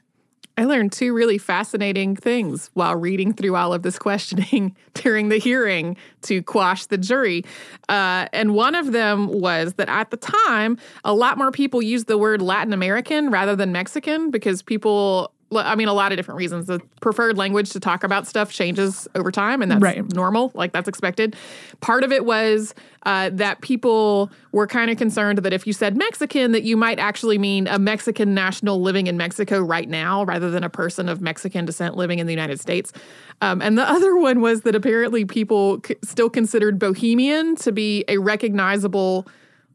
I 0.57 0.65
learned 0.65 0.93
two 0.93 1.13
really 1.13 1.39
fascinating 1.39 2.15
things 2.15 2.71
while 2.75 2.95
reading 2.95 3.33
through 3.33 3.57
all 3.57 3.73
of 3.73 3.83
this 3.83 3.99
questioning 3.99 4.77
during 4.95 5.29
the 5.29 5.39
hearing 5.39 5.97
to 6.23 6.41
quash 6.41 6.87
the 6.87 6.99
jury. 6.99 7.45
Uh, 7.89 8.29
and 8.33 8.55
one 8.55 8.77
of 8.77 8.93
them 8.93 9.27
was 9.27 9.75
that 9.75 9.89
at 9.89 10.13
the 10.13 10.19
time, 10.19 10.79
a 11.05 11.15
lot 11.15 11.37
more 11.37 11.51
people 11.51 11.83
used 11.83 12.07
the 12.07 12.19
word 12.19 12.41
Latin 12.41 12.73
American 12.73 13.31
rather 13.31 13.57
than 13.57 13.73
Mexican 13.73 14.31
because 14.31 14.63
people 14.63 15.33
I 15.55 15.75
mean, 15.75 15.89
a 15.89 15.93
lot 15.93 16.13
of 16.13 16.17
different 16.17 16.39
reasons. 16.39 16.67
The 16.67 16.81
preferred 17.01 17.37
language 17.37 17.71
to 17.71 17.81
talk 17.81 18.05
about 18.05 18.27
stuff 18.27 18.53
changes 18.53 19.09
over 19.15 19.31
time, 19.31 19.63
and 19.63 19.71
that's 19.71 19.83
right. 19.83 20.13
normal. 20.13 20.53
Like, 20.55 20.73
that's 20.73 20.89
expected. 20.89 21.37
Part 21.81 22.05
of 22.05 22.13
it 22.13 22.25
was 22.25 22.75
uh, 23.05 23.31
that 23.35 23.61
people 23.61 24.31
were 24.53 24.67
kind 24.67 24.91
of 24.91 24.97
concerned 24.97 25.39
that 25.39 25.53
if 25.53 25.67
you 25.67 25.73
said 25.73 25.97
Mexican, 25.97 26.53
that 26.53 26.63
you 26.63 26.77
might 26.77 26.99
actually 26.99 27.39
mean 27.39 27.67
a 27.67 27.79
Mexican 27.79 28.35
national 28.35 28.81
living 28.81 29.07
in 29.07 29.17
Mexico 29.17 29.61
right 29.61 29.89
now 29.89 30.25
rather 30.25 30.51
than 30.51 30.65
a 30.65 30.71
person 30.71 31.09
of 31.09 31.21
Mexican 31.21 31.65
descent 31.65 31.97
living 31.97 32.19
in 32.19 32.27
the 32.27 32.33
United 32.33 32.61
States. 32.61 32.93
Um, 33.41 33.61
and 33.61 33.77
the 33.77 33.89
other 33.91 34.17
one 34.17 34.41
was 34.41 34.63
that 34.63 34.75
apparently 34.75 35.25
people 35.25 35.81
c- 35.87 35.97
still 36.03 36.31
considered 36.31 36.79
Bohemian 36.79 37.57
to 37.57 37.73
be 37.73 38.05
a 38.09 38.19
recognizable 38.19 39.27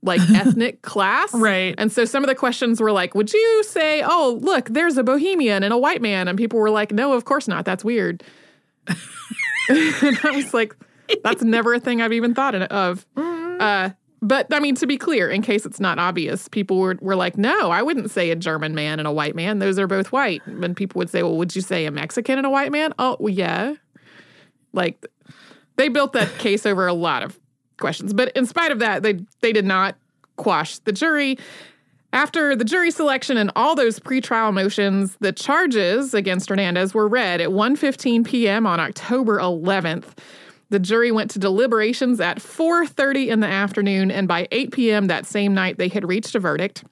like 0.01 0.22
ethnic 0.30 0.82
class. 0.82 1.34
Right. 1.34 1.75
And 1.77 1.92
so 1.92 2.06
some 2.06 2.24
of 2.24 2.27
the 2.27 2.36
questions 2.36 2.80
were 2.80 2.92
like, 2.92 3.16
would 3.16 3.32
you 3.34 3.63
say, 3.63 4.04
oh, 4.04 4.39
look, 4.42 4.70
there's 4.70 4.98
a 4.98 5.04
bohemian 5.04 5.63
and 5.63 5.74
a 5.74 5.77
white 5.77 6.01
man? 6.01 6.27
And 6.27 6.38
people 6.38 6.60
were 6.60 6.70
like, 6.70 6.92
no, 6.92 7.13
of 7.13 7.25
course 7.25 7.48
not. 7.48 7.66
That's 7.66 7.84
weird. 7.84 8.24
and 8.88 10.20
I 10.24 10.32
was 10.34 10.54
like, 10.54 10.75
that's 11.24 11.44
never 11.44 11.74
a 11.74 11.80
thing 11.80 12.01
I've 12.01 12.13
even 12.13 12.34
thought 12.34 12.56
of. 12.56 13.06
Mm-hmm. 13.16 13.62
Uh, 13.62 13.89
but 14.22 14.48
I 14.51 14.60
mean, 14.60 14.75
to 14.75 14.88
be 14.88 14.98
clear, 14.98 15.30
in 15.30 15.42
case 15.42 15.66
it's 15.66 15.80
not 15.80 16.00
obvious, 16.00 16.48
people 16.48 16.80
were, 16.80 16.98
were 17.01 17.16
like, 17.16 17.38
no, 17.38 17.70
I 17.70 17.84
wouldn't 17.84 18.10
say 18.10 18.32
a 18.32 18.36
German 18.36 18.74
man 18.74 19.00
and 19.00 19.08
a 19.08 19.12
white 19.12 19.36
man. 19.36 19.60
Those 19.60 19.77
are 19.77 19.88
both 19.88 20.12
white. 20.12 20.46
And 20.48 20.75
people 20.75 21.00
would 21.00 21.10
say, 21.10 21.22
well, 21.22 21.38
would 21.38 21.56
you 21.56 21.62
say 21.62 21.86
a 21.86 21.92
Mexican 21.92 22.38
and 22.38 22.48
a 22.48 22.50
white 22.50 22.72
man? 22.72 22.94
Oh, 22.98 23.18
well, 23.20 23.34
yeah. 23.34 23.75
Like, 24.74 25.06
they 25.75 25.89
built 25.89 26.13
that 26.13 26.30
case 26.39 26.66
over 26.66 26.88
a 26.88 26.94
lot 26.94 27.24
of 27.24 27.39
questions. 27.77 28.13
But 28.13 28.29
in 28.36 28.46
spite 28.46 28.72
of 28.72 28.79
that, 28.79 29.03
they 29.03 29.19
they 29.41 29.53
did 29.53 29.65
not 29.65 29.96
quash 30.36 30.79
the 30.79 30.91
jury. 30.91 31.38
After 32.13 32.55
the 32.55 32.63
jury 32.63 32.89
selection 32.89 33.38
and 33.38 33.51
all 33.55 33.75
those 33.75 34.00
pretrial 34.00 34.53
motions, 34.53 35.17
the 35.19 35.34
charges 35.34 36.13
against 36.13 36.50
Hernandez 36.50 36.93
were 36.93 37.07
read 37.07 37.41
at 37.41 37.50
1:15 37.50 38.25
p.m. 38.25 38.65
on 38.65 38.79
October 38.79 39.39
11th. 39.39 40.17
The 40.69 40.79
jury 40.79 41.12
went 41.12 41.31
to 41.31 41.39
deliberations 41.39 42.19
at 42.19 42.38
4:30 42.38 43.27
in 43.27 43.39
the 43.41 43.48
afternoon 43.48 44.12
and 44.12 44.27
by 44.27 44.48
8 44.51 44.72
p.m. 44.72 45.07
that 45.07 45.25
same 45.25 45.53
night 45.53 45.77
they 45.77 45.88
had 45.89 46.07
reached 46.07 46.36
a 46.36 46.39
verdict. 46.39 46.84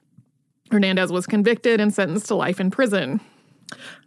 Hernandez 0.70 1.12
was 1.12 1.26
convicted 1.26 1.80
and 1.80 1.94
sentenced 1.94 2.26
to 2.26 2.34
life 2.34 2.60
in 2.60 2.70
prison. 2.70 3.20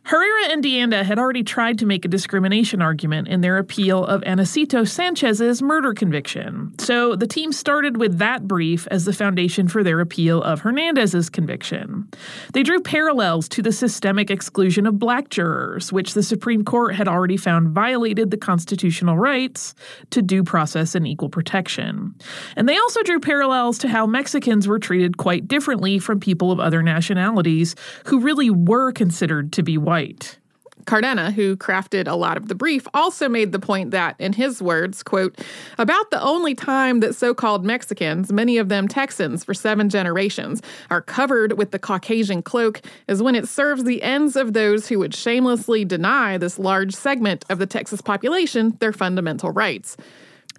Herrera 0.04 0.50
and 0.50 0.64
DeAnda 0.64 1.04
had 1.04 1.20
already 1.20 1.44
tried 1.44 1.78
to 1.78 1.86
make 1.86 2.04
a 2.04 2.08
discrimination 2.08 2.82
argument 2.82 3.28
in 3.28 3.42
their 3.42 3.60
appeal 3.60 4.04
of 4.04 4.22
Aniceto 4.22 4.88
Sanchez's 4.88 5.62
murder 5.62 5.94
conviction. 5.94 6.74
So 6.80 7.16
the 7.16 7.28
team 7.28 7.52
started 7.52 7.98
with 7.98 8.18
that 8.18 8.48
brief 8.48 8.88
as 8.90 9.06
the 9.06 9.14
foundation 9.14 9.68
for 9.68 9.84
their 9.84 10.00
appeal 10.00 10.42
of 10.42 10.62
Hernandez's 10.62 11.30
conviction. 11.30 12.08
They 12.54 12.64
drew 12.64 12.80
parallels 12.82 13.48
to 13.50 13.62
the 13.62 13.72
systemic 13.72 14.32
exclusion 14.32 14.88
of 14.88 14.98
black 14.98 15.30
jurors, 15.30 15.94
which 15.94 16.16
the 16.16 16.24
Supreme 16.24 16.64
Court 16.64 16.96
had 16.96 17.08
already 17.08 17.38
found 17.38 17.70
violated 17.70 18.32
the 18.32 18.38
constitutional 18.38 19.16
rights 19.16 19.76
to 20.10 20.24
due 20.24 20.44
process 20.44 20.96
and 20.96 21.06
equal 21.06 21.30
protection. 21.30 22.16
And 22.56 22.68
they 22.68 22.78
also 22.78 23.04
drew 23.04 23.20
parallels 23.20 23.78
to 23.80 23.88
how 23.88 24.08
Mexicans 24.08 24.68
were 24.68 24.80
treated 24.80 25.18
quite 25.18 25.48
differently 25.48 26.00
from 26.00 26.20
people 26.20 26.52
of 26.52 26.60
other 26.60 26.82
nationalities 26.82 27.76
who 28.06 28.22
really 28.22 28.50
were 28.50 28.92
considered 28.92 29.54
to 29.54 29.62
be 29.62 29.78
white. 29.78 29.99
Cadena, 30.86 31.32
who 31.32 31.56
crafted 31.56 32.08
a 32.08 32.16
lot 32.16 32.36
of 32.36 32.48
the 32.48 32.56
brief, 32.56 32.88
also 32.96 33.30
made 33.30 33.52
the 33.52 33.60
point 33.60 33.92
that, 33.92 34.16
in 34.18 34.34
his 34.34 34.60
words, 34.60 35.04
quote, 35.04 35.38
about 35.78 36.10
the 36.10 36.20
only 36.22 36.56
time 36.56 37.00
that 37.02 37.16
so 37.16 37.34
called 37.34 37.64
Mexicans, 37.64 38.32
many 38.32 38.58
of 38.58 38.70
them 38.70 38.88
Texans 38.88 39.44
for 39.44 39.54
seven 39.54 39.90
generations, 39.90 40.64
are 40.90 41.02
covered 41.02 41.60
with 41.60 41.70
the 41.70 41.78
Caucasian 41.78 42.42
cloak 42.42 42.82
is 43.08 43.22
when 43.22 43.36
it 43.36 43.48
serves 43.48 43.84
the 43.84 44.02
ends 44.02 44.36
of 44.36 44.54
those 44.54 44.88
who 44.88 44.98
would 44.98 45.14
shamelessly 45.14 45.86
deny 45.86 46.40
this 46.40 46.58
large 46.58 46.96
segment 46.96 47.46
of 47.50 47.60
the 47.60 47.68
Texas 47.68 48.02
population 48.02 48.76
their 48.80 48.94
fundamental 48.94 49.52
rights. 49.52 49.96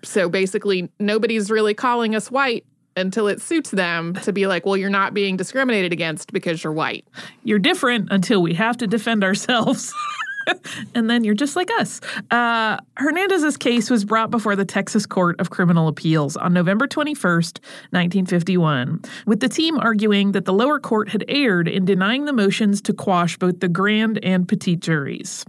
So 0.04 0.28
basically, 0.28 0.90
nobody's 1.00 1.50
really 1.50 1.74
calling 1.74 2.14
us 2.14 2.30
white 2.30 2.64
until 3.00 3.26
it 3.26 3.40
suits 3.40 3.70
them 3.70 4.14
to 4.14 4.32
be 4.32 4.46
like, 4.46 4.64
well, 4.64 4.76
you're 4.76 4.90
not 4.90 5.14
being 5.14 5.36
discriminated 5.36 5.92
against 5.92 6.32
because 6.32 6.62
you're 6.62 6.72
white. 6.72 7.04
You're 7.42 7.58
different 7.58 8.08
until 8.10 8.42
we 8.42 8.54
have 8.54 8.76
to 8.78 8.86
defend 8.86 9.24
ourselves. 9.24 9.92
and 10.94 11.08
then 11.08 11.24
you're 11.24 11.34
just 11.34 11.56
like 11.56 11.70
us. 11.78 12.00
Uh, 12.30 12.76
Hernandez's 12.96 13.56
case 13.56 13.90
was 13.90 14.04
brought 14.04 14.30
before 14.30 14.56
the 14.56 14.64
Texas 14.64 15.06
Court 15.06 15.40
of 15.40 15.50
Criminal 15.50 15.88
Appeals 15.88 16.36
on 16.36 16.52
November 16.52 16.86
21st, 16.86 17.58
1951, 17.90 19.02
with 19.26 19.40
the 19.40 19.48
team 19.48 19.78
arguing 19.78 20.32
that 20.32 20.44
the 20.44 20.52
lower 20.52 20.78
court 20.78 21.10
had 21.10 21.24
erred 21.28 21.68
in 21.68 21.84
denying 21.84 22.24
the 22.24 22.32
motions 22.32 22.80
to 22.82 22.92
quash 22.92 23.36
both 23.36 23.60
the 23.60 23.68
grand 23.68 24.22
and 24.24 24.48
petite 24.48 24.80
juries. 24.80 25.44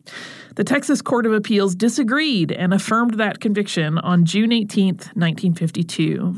The 0.55 0.63
Texas 0.63 1.01
Court 1.01 1.25
of 1.25 1.33
Appeals 1.33 1.75
disagreed 1.75 2.51
and 2.51 2.73
affirmed 2.73 3.15
that 3.15 3.39
conviction 3.39 3.97
on 3.99 4.25
June 4.25 4.51
18th, 4.51 5.15
1952. 5.15 6.35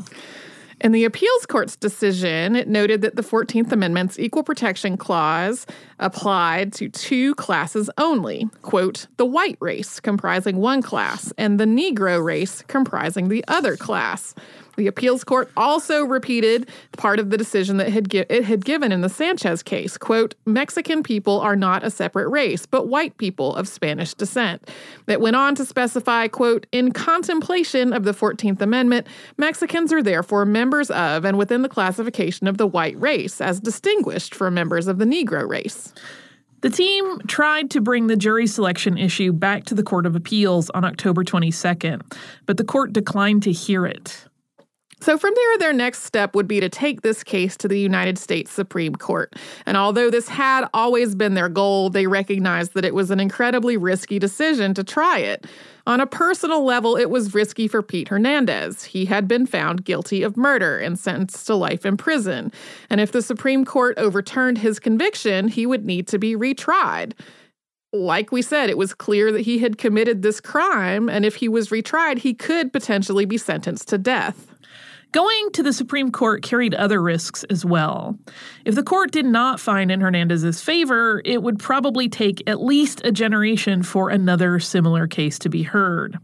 In 0.83 0.91
the 0.91 1.05
appeals 1.05 1.45
court's 1.45 1.77
decision, 1.77 2.57
it 2.57 2.67
noted 2.67 3.01
that 3.03 3.15
the 3.15 3.21
14th 3.21 3.71
Amendment's 3.71 4.19
Equal 4.19 4.43
Protection 4.43 4.97
Clause 4.97 5.65
applied 5.97 6.73
to 6.73 6.89
two 6.89 7.33
classes 7.35 7.89
only 7.97 8.49
quote, 8.63 9.07
the 9.15 9.25
white 9.25 9.55
race, 9.61 10.01
comprising 10.01 10.57
one 10.57 10.81
class, 10.81 11.31
and 11.37 11.57
the 11.57 11.63
Negro 11.63 12.21
race, 12.21 12.63
comprising 12.67 13.29
the 13.29 13.45
other 13.47 13.77
class. 13.77 14.35
The 14.75 14.87
appeals 14.87 15.23
court 15.23 15.51
also 15.55 16.03
repeated 16.03 16.69
part 16.97 17.19
of 17.19 17.29
the 17.29 17.37
decision 17.37 17.77
that 17.77 17.89
had 17.89 18.09
gi- 18.09 18.25
it 18.29 18.43
had 18.45 18.65
given 18.65 18.91
in 18.91 19.01
the 19.01 19.09
Sanchez 19.09 19.61
case. 19.61 19.97
Quote, 19.97 20.35
Mexican 20.45 21.03
people 21.03 21.39
are 21.39 21.55
not 21.55 21.83
a 21.83 21.91
separate 21.91 22.29
race, 22.29 22.65
but 22.65 22.87
white 22.87 23.17
people 23.17 23.55
of 23.55 23.67
Spanish 23.67 24.13
descent. 24.13 24.69
It 25.07 25.21
went 25.21 25.35
on 25.35 25.55
to 25.55 25.65
specify, 25.65 26.27
quote, 26.27 26.65
in 26.71 26.91
contemplation 26.91 27.93
of 27.93 28.03
the 28.03 28.13
14th 28.13 28.61
Amendment, 28.61 29.07
Mexicans 29.37 29.93
are 29.93 30.01
therefore 30.01 30.45
members 30.45 30.89
of 30.89 31.25
and 31.25 31.37
within 31.37 31.61
the 31.61 31.69
classification 31.69 32.47
of 32.47 32.57
the 32.57 32.67
white 32.67 32.99
race, 32.99 33.41
as 33.41 33.59
distinguished 33.59 34.33
from 34.33 34.53
members 34.53 34.87
of 34.87 34.97
the 34.97 35.05
Negro 35.05 35.47
race. 35.47 35.93
The 36.61 36.69
team 36.69 37.19
tried 37.27 37.69
to 37.71 37.81
bring 37.81 38.07
the 38.07 38.15
jury 38.15 38.47
selection 38.47 38.97
issue 38.97 39.33
back 39.33 39.65
to 39.65 39.75
the 39.75 39.83
Court 39.83 40.05
of 40.05 40.15
Appeals 40.15 40.69
on 40.69 40.85
October 40.85 41.23
22nd, 41.25 42.01
but 42.45 42.55
the 42.55 42.63
court 42.63 42.93
declined 42.93 43.43
to 43.43 43.51
hear 43.51 43.85
it. 43.85 44.25
So, 45.03 45.17
from 45.17 45.33
there, 45.36 45.57
their 45.57 45.74
next 45.74 46.03
step 46.03 46.33
would 46.33 46.48
be 46.48 46.62
to 46.62 46.69
take 46.69 47.01
this 47.01 47.25
case 47.25 47.57
to 47.57 47.67
the 47.67 47.77
United 47.77 48.17
States 48.17 48.50
Supreme 48.50 48.95
Court. 48.95 49.36
And 49.65 49.75
although 49.75 50.10
this 50.10 50.29
had 50.29 50.69
always 50.74 51.13
been 51.13 51.33
their 51.33 51.50
goal, 51.50 51.89
they 51.89 52.07
recognized 52.07 52.74
that 52.75 52.86
it 52.86 52.95
was 52.95 53.12
an 53.12 53.19
incredibly 53.19 53.75
risky 53.75 54.17
decision 54.17 54.74
to 54.75 54.81
try 54.81 55.19
it. 55.19 55.45
On 55.86 56.00
a 56.00 56.07
personal 56.07 56.63
level, 56.63 56.95
it 56.95 57.10
was 57.10 57.33
risky 57.33 57.67
for 57.67 57.81
Pete 57.81 58.07
Hernandez. 58.07 58.86
He 58.86 59.03
had 59.03 59.27
been 59.27 59.45
found 59.45 59.83
guilty 59.83 60.24
of 60.24 60.38
murder 60.38 60.79
and 60.79 60.98
sentenced 60.98 61.48
to 61.48 61.55
life 61.55 61.86
in 61.86 61.98
prison. 61.98 62.50
And 62.89 63.01
if 63.01 63.12
the 63.12 63.22
Supreme 63.22 63.65
Court 63.65 63.98
overturned 63.98 64.60
his 64.60 64.79
conviction, 64.79 65.50
he 65.50 65.65
would 65.65 65.86
need 65.86 66.07
to 66.07 66.17
be 66.17 66.33
retried 66.33 67.12
like 67.95 68.31
we 68.31 68.41
said, 68.41 68.72
it 68.72 68.77
was 68.77 68.95
clear 68.95 69.31
that 69.31 69.41
he 69.41 69.60
had 69.60 69.77
committed 69.77 70.24
this 70.24 70.41
crime, 70.41 71.07
and 71.10 71.24
if 71.24 71.36
he 71.36 71.48
was 71.48 71.69
retried, 71.69 72.17
he 72.17 72.33
could 72.33 72.74
potentially 72.74 73.24
be 73.24 73.38
sentenced 73.38 73.88
to 73.89 74.00
death. 74.00 74.52
Going 75.13 75.51
to 75.51 75.62
the 75.62 75.74
Supreme 75.74 76.12
Court 76.12 76.41
carried 76.41 76.74
other 76.74 77.00
risks 77.00 77.43
as 77.43 77.63
well. 77.63 78.17
If 78.65 78.74
the 78.74 78.82
court 78.82 79.12
did 79.12 79.27
not 79.27 79.60
find 79.60 79.91
in 79.91 80.01
Hernandez's 80.01 80.60
favor, 80.60 81.22
it 81.24 81.43
would 81.43 81.60
probably 81.60 82.10
take 82.10 82.41
at 82.50 82.63
least 82.63 83.00
a 83.05 83.12
generation 83.12 83.84
for 83.84 84.10
another 84.10 84.60
similar 84.60 85.05
case 85.05 85.38
to 85.39 85.50
be 85.50 85.62
heard. 85.62 86.17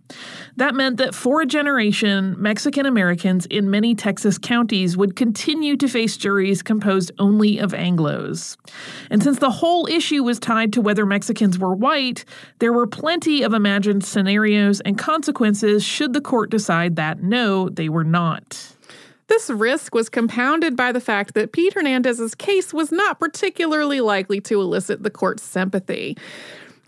That 0.56 0.74
meant 0.74 0.98
that 0.98 1.14
for 1.14 1.40
a 1.40 1.46
generation, 1.46 2.36
Mexican 2.40 2.88
Americans 2.88 3.46
in 3.46 3.70
many 3.70 3.94
Texas 3.94 4.40
counties 4.40 4.98
would 4.98 5.16
continue 5.16 5.78
to 5.78 5.88
face 5.88 6.18
juries 6.18 6.64
composed 6.64 7.12
only 7.20 7.60
of 7.60 7.74
Anglos. 7.74 8.58
And 9.12 9.22
since 9.22 9.38
the 9.38 9.52
whole 9.52 9.86
issue 9.86 10.24
was 10.24 10.40
tied 10.40 10.74
to 10.74 10.82
whether 10.82 11.06
Mexicans 11.06 11.60
were 11.60 11.76
white, 11.76 12.26
there 12.58 12.74
were 12.74 12.88
plenty 12.88 13.44
of 13.44 13.54
imagined 13.54 14.04
scenarios 14.04 14.82
and 14.82 14.98
consequences 14.98 15.84
should 15.84 16.14
the 16.14 16.22
court 16.22 16.50
decide 16.50 16.96
that 16.96 17.22
no, 17.22 17.70
they 17.70 17.88
were 17.88 18.04
not. 18.04 18.78
This 19.30 19.50
risk 19.52 19.94
was 19.94 20.10
compounded 20.10 20.76
by 20.76 20.92
the 20.92 21.00
fact 21.00 21.36
that 21.36 21.52
Pete 21.52 21.74
Hernandez's 21.74 22.34
case 22.34 22.74
was 22.74 22.92
not 22.92 23.20
particularly 23.20 24.02
likely 24.02 24.42
to 24.42 24.60
elicit 24.60 25.04
the 25.04 25.12
court's 25.12 25.44
sympathy. 25.44 26.18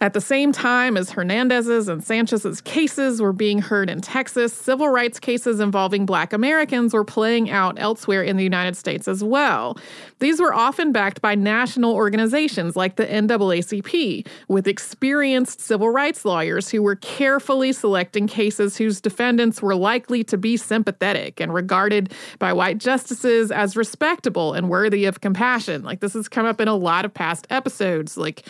At 0.02 0.14
the 0.14 0.22
same 0.22 0.52
time 0.52 0.98
as 0.98 1.12
Hernandez's 1.12 1.88
and 1.88 2.04
Sanchez's 2.04 2.60
cases 2.60 3.22
were 3.22 3.32
being 3.32 3.60
heard 3.60 3.88
in 3.88 4.02
Texas, 4.02 4.52
civil 4.52 4.90
rights 4.90 5.20
cases 5.20 5.60
involving 5.60 6.08
black 6.08 6.34
Americans 6.34 6.96
were 6.96 7.06
playing 7.06 7.52
out 7.52 7.76
elsewhere 7.78 8.24
in 8.24 8.36
the 8.36 8.44
United 8.44 8.76
States 8.76 9.08
as 9.08 9.24
well. 9.24 9.78
These 10.18 10.40
were 10.40 10.56
often 10.56 10.92
backed 10.92 11.22
by 11.22 11.36
national 11.36 11.94
organizations 11.94 12.76
like 12.76 12.96
the 12.96 13.06
NAACP, 13.06 14.26
with 14.48 14.68
experienced 14.68 15.62
civil 15.62 15.92
rights 15.92 16.26
lawyers 16.26 16.70
who 16.70 16.82
were 16.82 16.96
carefully 16.96 17.72
selecting 17.72 18.26
cases 18.26 18.78
whose 18.78 19.02
defendants 19.02 19.62
were 19.62 19.76
likely 19.76 20.24
to 20.24 20.38
be 20.38 20.58
sympathetic 20.58 21.40
and 21.40 21.54
regarded 21.54 22.12
by 22.40 22.52
white 22.52 22.80
justices 22.80 23.52
as 23.52 23.78
respectable 23.78 24.54
and 24.54 24.68
worthy 24.68 25.06
of 25.06 25.22
compassion. 25.22 25.84
Like 25.84 26.00
this 26.00 26.14
has 26.14 26.28
come 26.28 26.48
up 26.48 26.60
in 26.60 26.68
a 26.68 26.76
lot 26.76 27.06
of 27.06 27.14
past 27.14 27.46
episodes, 27.52 28.18
like 28.18 28.44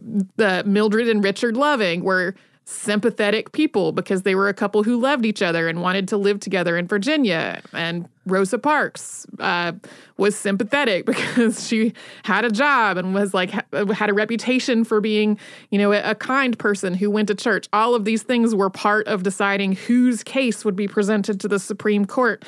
the 0.00 0.62
Mildred 0.66 1.08
and 1.08 1.22
Richard 1.22 1.56
Loving 1.56 2.04
were 2.04 2.34
sympathetic 2.64 3.52
people 3.52 3.92
because 3.92 4.22
they 4.22 4.34
were 4.34 4.48
a 4.48 4.54
couple 4.54 4.82
who 4.82 4.98
loved 4.98 5.26
each 5.26 5.42
other 5.42 5.68
and 5.68 5.82
wanted 5.82 6.08
to 6.08 6.16
live 6.16 6.40
together 6.40 6.76
in 6.76 6.86
Virginia. 6.86 7.60
And 7.72 8.08
Rosa 8.26 8.58
Parks 8.58 9.26
uh, 9.38 9.72
was 10.16 10.36
sympathetic 10.36 11.06
because 11.06 11.66
she 11.66 11.92
had 12.24 12.44
a 12.44 12.50
job 12.50 12.96
and 12.96 13.14
was 13.14 13.34
like 13.34 13.50
had 13.50 14.10
a 14.10 14.14
reputation 14.14 14.84
for 14.84 15.00
being, 15.00 15.38
you 15.70 15.78
know, 15.78 15.92
a, 15.92 16.10
a 16.10 16.14
kind 16.14 16.58
person 16.58 16.94
who 16.94 17.10
went 17.10 17.28
to 17.28 17.34
church. 17.34 17.68
All 17.72 17.94
of 17.94 18.04
these 18.04 18.22
things 18.22 18.54
were 18.54 18.70
part 18.70 19.06
of 19.08 19.22
deciding 19.22 19.72
whose 19.72 20.22
case 20.22 20.64
would 20.64 20.76
be 20.76 20.88
presented 20.88 21.40
to 21.40 21.48
the 21.48 21.58
Supreme 21.58 22.04
Court. 22.04 22.44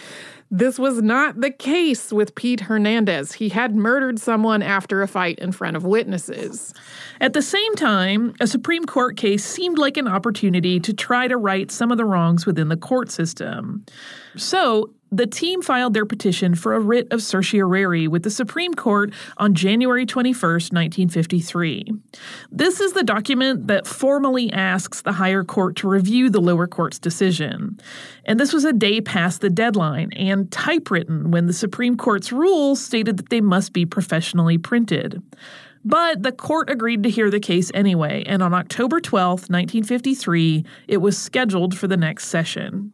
This 0.51 0.79
was 0.79 1.03
not 1.03 1.41
the 1.41 1.51
case 1.51 2.13
with 2.13 2.37
Pete 2.37 2.61
Hernandez. 2.61 3.33
He 3.33 3.49
had 3.49 3.75
murdered 3.75 4.21
someone 4.21 4.63
after 4.63 5.03
a 5.03 5.09
fight 5.09 5.41
in 5.41 5.51
front 5.51 5.77
of 5.77 5.85
witnesses. 5.85 6.73
At 7.21 7.33
the 7.33 7.43
same 7.43 7.75
time, 7.75 8.33
a 8.41 8.47
Supreme 8.47 8.85
Court 8.85 9.17
case 9.17 9.45
seemed 9.45 9.77
like 9.77 9.97
an 9.97 10.07
opportunity 10.07 10.79
to 10.79 10.93
try 10.93 11.27
to 11.27 11.37
right 11.37 11.71
some 11.71 11.91
of 11.91 11.99
the 11.99 12.05
wrongs 12.05 12.47
within 12.47 12.69
the 12.69 12.77
court 12.77 13.11
system. 13.11 13.85
So, 14.37 14.95
the 15.17 15.27
team 15.27 15.63
filed 15.63 15.95
their 15.95 16.05
petition 16.05 16.55
for 16.55 16.75
a 16.75 16.81
writ 16.81 17.09
of 17.11 17.23
certiorari 17.23 18.07
with 18.07 18.23
the 18.23 18.31
Supreme 18.31 18.75
Court 18.75 19.13
on 19.39 19.55
January 19.55 20.05
21, 20.05 20.35
1953. 20.43 21.93
This 22.51 22.81
is 22.81 22.93
the 22.93 23.03
document 23.03 23.67
that 23.69 23.87
formally 23.87 24.53
asks 24.53 25.01
the 25.01 25.13
higher 25.13 25.43
court 25.43 25.77
to 25.77 25.89
review 25.89 26.29
the 26.29 26.41
lower 26.41 26.67
court's 26.67 26.99
decision. 26.99 27.81
And 28.27 28.39
this 28.39 28.53
was 28.53 28.65
a 28.65 28.73
day 28.73 29.01
past 29.01 29.41
the 29.41 29.49
deadline 29.49 30.13
and 30.13 30.51
typewritten 30.53 31.31
when 31.31 31.47
the 31.47 31.53
Supreme 31.53 31.97
Court's 31.97 32.31
rules 32.31 32.85
stated 32.85 33.17
that 33.17 33.31
they 33.31 33.41
must 33.41 33.73
be 33.73 33.87
professionally 33.87 34.59
printed. 34.59 35.23
But 35.83 36.25
the 36.25 36.33
court 36.33 36.69
agreed 36.69 37.05
to 37.05 37.11
hear 37.11 37.31
the 37.31 37.41
case 37.41 37.71
anyway, 37.73 38.25
and 38.27 38.43
on 38.43 38.53
October 38.53 39.01
12, 39.01 39.49
1953, 39.49 40.65
it 40.89 40.97
was 40.97 41.17
scheduled 41.17 41.79
for 41.79 41.87
the 41.87 41.97
next 41.97 42.27
session 42.27 42.93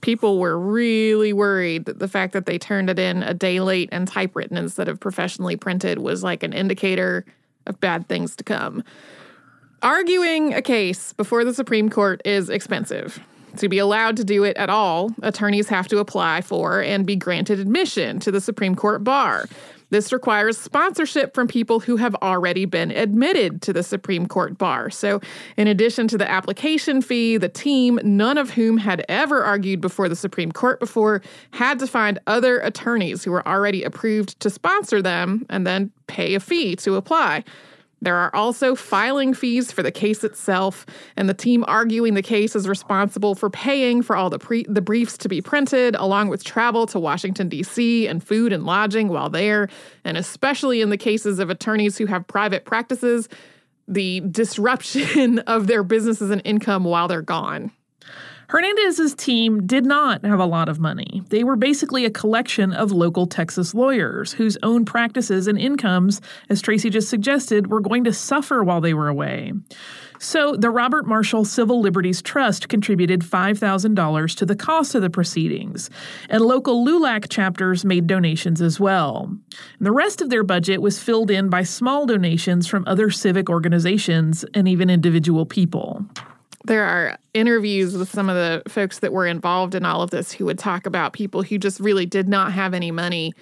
people 0.00 0.38
were 0.38 0.58
really 0.58 1.32
worried 1.32 1.84
that 1.84 1.98
the 1.98 2.08
fact 2.08 2.32
that 2.32 2.46
they 2.46 2.58
turned 2.58 2.90
it 2.90 2.98
in 2.98 3.22
a 3.22 3.34
day 3.34 3.60
late 3.60 3.88
and 3.92 4.06
typewritten 4.08 4.56
instead 4.56 4.88
of 4.88 4.98
professionally 4.98 5.56
printed 5.56 5.98
was 5.98 6.22
like 6.22 6.42
an 6.42 6.52
indicator 6.52 7.24
of 7.66 7.78
bad 7.80 8.08
things 8.08 8.34
to 8.36 8.44
come. 8.44 8.82
Arguing 9.82 10.52
a 10.54 10.62
case 10.62 11.12
before 11.12 11.44
the 11.44 11.54
Supreme 11.54 11.88
Court 11.88 12.20
is 12.24 12.50
expensive. 12.50 13.20
To 13.56 13.68
be 13.68 13.78
allowed 13.78 14.16
to 14.18 14.24
do 14.24 14.44
it 14.44 14.56
at 14.56 14.70
all, 14.70 15.10
attorneys 15.22 15.68
have 15.68 15.88
to 15.88 15.98
apply 15.98 16.42
for 16.42 16.80
and 16.82 17.06
be 17.06 17.16
granted 17.16 17.58
admission 17.58 18.20
to 18.20 18.30
the 18.30 18.40
Supreme 18.40 18.76
Court 18.76 19.02
bar. 19.02 19.46
This 19.90 20.12
requires 20.12 20.56
sponsorship 20.56 21.34
from 21.34 21.46
people 21.46 21.80
who 21.80 21.96
have 21.96 22.14
already 22.16 22.64
been 22.64 22.90
admitted 22.90 23.60
to 23.62 23.72
the 23.72 23.82
Supreme 23.82 24.26
Court 24.26 24.56
bar. 24.56 24.90
So, 24.90 25.20
in 25.56 25.68
addition 25.68 26.08
to 26.08 26.18
the 26.18 26.30
application 26.30 27.02
fee, 27.02 27.36
the 27.36 27.48
team, 27.48 28.00
none 28.02 28.38
of 28.38 28.50
whom 28.50 28.78
had 28.78 29.04
ever 29.08 29.42
argued 29.42 29.80
before 29.80 30.08
the 30.08 30.16
Supreme 30.16 30.52
Court 30.52 30.80
before, 30.80 31.22
had 31.52 31.78
to 31.80 31.86
find 31.86 32.18
other 32.26 32.58
attorneys 32.60 33.24
who 33.24 33.30
were 33.30 33.46
already 33.46 33.82
approved 33.82 34.38
to 34.40 34.50
sponsor 34.50 35.02
them 35.02 35.44
and 35.50 35.66
then 35.66 35.90
pay 36.06 36.34
a 36.34 36.40
fee 36.40 36.76
to 36.76 36.94
apply. 36.94 37.44
There 38.02 38.16
are 38.16 38.34
also 38.34 38.74
filing 38.74 39.34
fees 39.34 39.72
for 39.72 39.82
the 39.82 39.92
case 39.92 40.24
itself, 40.24 40.86
and 41.16 41.28
the 41.28 41.34
team 41.34 41.64
arguing 41.68 42.14
the 42.14 42.22
case 42.22 42.56
is 42.56 42.68
responsible 42.68 43.34
for 43.34 43.50
paying 43.50 44.02
for 44.02 44.16
all 44.16 44.30
the 44.30 44.38
pre- 44.38 44.66
the 44.68 44.80
briefs 44.80 45.18
to 45.18 45.28
be 45.28 45.42
printed, 45.42 45.94
along 45.96 46.28
with 46.28 46.42
travel 46.42 46.86
to 46.86 46.98
Washington 46.98 47.48
D.C. 47.48 48.06
and 48.06 48.24
food 48.24 48.52
and 48.52 48.64
lodging 48.64 49.08
while 49.08 49.28
there, 49.28 49.68
and 50.04 50.16
especially 50.16 50.80
in 50.80 50.90
the 50.90 50.96
cases 50.96 51.38
of 51.38 51.50
attorneys 51.50 51.98
who 51.98 52.06
have 52.06 52.26
private 52.26 52.64
practices, 52.64 53.28
the 53.86 54.20
disruption 54.30 55.38
of 55.46 55.66
their 55.66 55.82
businesses 55.82 56.30
and 56.30 56.40
income 56.44 56.84
while 56.84 57.08
they're 57.08 57.22
gone. 57.22 57.70
Hernandez's 58.50 59.14
team 59.14 59.64
did 59.64 59.86
not 59.86 60.24
have 60.24 60.40
a 60.40 60.44
lot 60.44 60.68
of 60.68 60.80
money. 60.80 61.22
They 61.28 61.44
were 61.44 61.54
basically 61.54 62.04
a 62.04 62.10
collection 62.10 62.72
of 62.72 62.90
local 62.90 63.28
Texas 63.28 63.74
lawyers 63.74 64.32
whose 64.32 64.58
own 64.64 64.84
practices 64.84 65.46
and 65.46 65.56
incomes, 65.56 66.20
as 66.48 66.60
Tracy 66.60 66.90
just 66.90 67.08
suggested, 67.08 67.68
were 67.68 67.78
going 67.78 68.02
to 68.02 68.12
suffer 68.12 68.64
while 68.64 68.80
they 68.80 68.92
were 68.92 69.06
away. 69.06 69.52
So 70.18 70.56
the 70.56 70.68
Robert 70.68 71.06
Marshall 71.06 71.44
Civil 71.44 71.80
Liberties 71.80 72.20
Trust 72.20 72.68
contributed 72.68 73.20
$5,000 73.20 74.36
to 74.36 74.44
the 74.44 74.56
cost 74.56 74.96
of 74.96 75.02
the 75.02 75.10
proceedings, 75.10 75.88
and 76.28 76.40
local 76.40 76.84
LULAC 76.84 77.30
chapters 77.30 77.84
made 77.84 78.08
donations 78.08 78.60
as 78.60 78.80
well. 78.80 79.32
The 79.78 79.92
rest 79.92 80.20
of 80.20 80.28
their 80.28 80.42
budget 80.42 80.82
was 80.82 80.98
filled 80.98 81.30
in 81.30 81.50
by 81.50 81.62
small 81.62 82.04
donations 82.04 82.66
from 82.66 82.82
other 82.88 83.10
civic 83.10 83.48
organizations 83.48 84.44
and 84.54 84.66
even 84.66 84.90
individual 84.90 85.46
people. 85.46 86.04
There 86.64 86.84
are 86.84 87.18
interviews 87.32 87.96
with 87.96 88.10
some 88.10 88.28
of 88.28 88.36
the 88.36 88.62
folks 88.70 88.98
that 88.98 89.12
were 89.12 89.26
involved 89.26 89.74
in 89.74 89.84
all 89.84 90.02
of 90.02 90.10
this 90.10 90.30
who 90.32 90.44
would 90.44 90.58
talk 90.58 90.86
about 90.86 91.12
people 91.12 91.42
who 91.42 91.58
just 91.58 91.80
really 91.80 92.06
did 92.06 92.28
not 92.28 92.52
have 92.52 92.74
any 92.74 92.90
money 92.90 93.34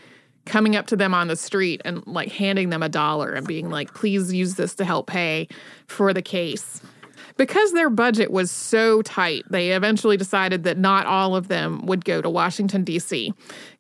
coming 0.46 0.76
up 0.76 0.86
to 0.86 0.96
them 0.96 1.14
on 1.14 1.28
the 1.28 1.36
street 1.36 1.82
and 1.84 2.06
like 2.06 2.30
handing 2.30 2.70
them 2.70 2.82
a 2.82 2.88
dollar 2.88 3.32
and 3.32 3.46
being 3.46 3.70
like, 3.70 3.92
please 3.92 4.32
use 4.32 4.54
this 4.54 4.74
to 4.76 4.84
help 4.84 5.06
pay 5.06 5.48
for 5.86 6.12
the 6.12 6.22
case. 6.22 6.80
Because 7.38 7.72
their 7.72 7.88
budget 7.88 8.32
was 8.32 8.50
so 8.50 9.00
tight, 9.02 9.44
they 9.48 9.70
eventually 9.70 10.16
decided 10.16 10.64
that 10.64 10.76
not 10.76 11.06
all 11.06 11.36
of 11.36 11.46
them 11.46 11.86
would 11.86 12.04
go 12.04 12.20
to 12.20 12.28
Washington, 12.28 12.82
D.C. 12.82 13.32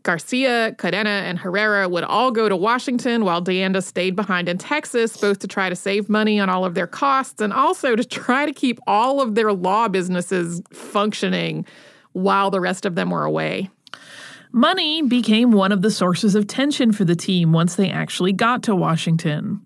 Garcia, 0.04 0.76
Cadena, 0.78 1.06
and 1.06 1.40
Herrera 1.40 1.88
would 1.88 2.04
all 2.04 2.30
go 2.30 2.48
to 2.48 2.54
Washington 2.54 3.24
while 3.24 3.42
DeAnda 3.42 3.82
stayed 3.82 4.14
behind 4.14 4.48
in 4.48 4.58
Texas, 4.58 5.16
both 5.16 5.40
to 5.40 5.48
try 5.48 5.68
to 5.68 5.74
save 5.74 6.08
money 6.08 6.38
on 6.38 6.48
all 6.48 6.64
of 6.64 6.74
their 6.74 6.86
costs 6.86 7.40
and 7.40 7.52
also 7.52 7.96
to 7.96 8.04
try 8.04 8.46
to 8.46 8.52
keep 8.52 8.78
all 8.86 9.20
of 9.20 9.34
their 9.34 9.52
law 9.52 9.88
businesses 9.88 10.62
functioning 10.72 11.66
while 12.12 12.52
the 12.52 12.60
rest 12.60 12.86
of 12.86 12.94
them 12.94 13.10
were 13.10 13.24
away. 13.24 13.68
Money 14.52 15.02
became 15.02 15.50
one 15.50 15.72
of 15.72 15.82
the 15.82 15.90
sources 15.90 16.36
of 16.36 16.46
tension 16.46 16.92
for 16.92 17.04
the 17.04 17.16
team 17.16 17.52
once 17.52 17.74
they 17.74 17.90
actually 17.90 18.32
got 18.32 18.62
to 18.62 18.74
Washington. 18.76 19.60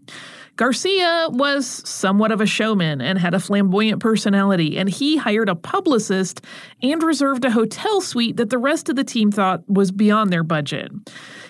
Garcia 0.56 1.28
was 1.30 1.66
somewhat 1.88 2.30
of 2.30 2.40
a 2.40 2.46
showman 2.46 3.00
and 3.00 3.18
had 3.18 3.32
a 3.32 3.40
flamboyant 3.40 4.00
personality, 4.00 4.76
and 4.76 4.88
he 4.88 5.16
hired 5.16 5.48
a 5.48 5.54
publicist 5.54 6.42
and 6.82 7.02
reserved 7.02 7.44
a 7.44 7.50
hotel 7.50 8.00
suite 8.02 8.36
that 8.36 8.50
the 8.50 8.58
rest 8.58 8.88
of 8.88 8.96
the 8.96 9.04
team 9.04 9.32
thought 9.32 9.62
was 9.66 9.90
beyond 9.90 10.30
their 10.30 10.42
budget. 10.44 10.92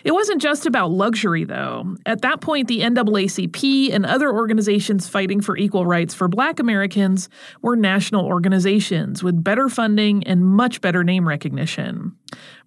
It 0.04 0.12
wasn't 0.12 0.40
just 0.40 0.66
about 0.66 0.90
luxury, 0.90 1.44
though. 1.44 1.96
At 2.06 2.22
that 2.22 2.40
point, 2.40 2.68
the 2.68 2.80
NAACP 2.80 3.92
and 3.92 4.06
other 4.06 4.32
organizations 4.32 5.08
fighting 5.08 5.40
for 5.40 5.56
equal 5.56 5.86
rights 5.86 6.14
for 6.14 6.28
black 6.28 6.60
Americans 6.60 7.28
were 7.60 7.76
national 7.76 8.26
organizations 8.26 9.22
with 9.22 9.42
better 9.42 9.68
funding 9.68 10.24
and 10.24 10.44
much 10.44 10.80
better 10.80 11.02
name 11.02 11.26
recognition. 11.26 12.16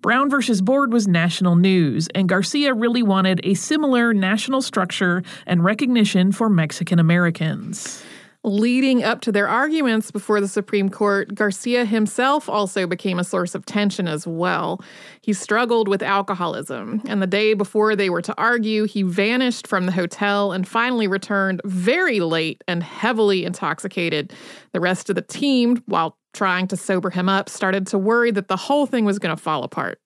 Brown 0.02 0.30
versus 0.30 0.62
Board 0.62 0.94
was 0.94 1.08
national 1.08 1.56
news, 1.56 2.08
and 2.14 2.30
Garcia 2.30 2.74
really 2.74 3.04
wanted 3.04 3.42
a 3.44 3.54
similar 3.54 4.14
national 4.14 4.62
structure 4.62 5.24
and 5.46 5.64
recognition 5.64 6.32
for 6.32 6.50
Mexican 6.50 7.00
Americans. 7.00 8.04
Leading 8.46 9.04
up 9.04 9.22
to 9.22 9.32
their 9.32 9.48
arguments 9.48 10.12
before 10.12 10.40
the 10.40 10.48
Supreme 10.48 10.88
Court, 10.88 11.34
Garcia 11.34 11.84
himself 11.84 12.48
also 12.48 12.86
became 12.86 13.18
a 13.18 13.24
source 13.24 13.56
of 13.56 13.66
tension 13.66 14.08
as 14.08 14.28
well. 14.28 14.84
He 15.22 15.34
struggled 15.34 15.88
with 15.88 16.04
alcoholism, 16.04 17.02
and 17.08 17.24
the 17.24 17.28
day 17.28 17.56
before 17.56 17.96
they 17.96 18.12
were 18.12 18.22
to 18.22 18.36
argue, 18.38 18.84
he 18.84 19.02
vanished 19.02 19.66
from 19.66 19.88
the 19.88 19.92
hotel 19.92 20.52
and 20.52 20.68
finally 20.68 21.08
returned 21.08 21.60
very 21.66 22.20
late 22.20 22.64
and 22.68 22.84
heavily 22.84 23.46
intoxicated. 23.46 24.32
The 24.74 24.80
rest 24.80 25.10
of 25.10 25.16
the 25.16 25.24
team, 25.24 25.82
while 25.88 26.20
trying 26.36 26.68
to 26.68 26.78
sober 26.78 27.10
him 27.10 27.28
up, 27.28 27.50
started 27.50 27.88
to 27.88 27.98
worry 27.98 28.30
that 28.32 28.48
the 28.48 28.58
whole 28.58 28.86
thing 28.86 29.06
was 29.06 29.18
going 29.18 29.36
to 29.36 29.42
fall 29.42 29.64
apart. 29.64 30.00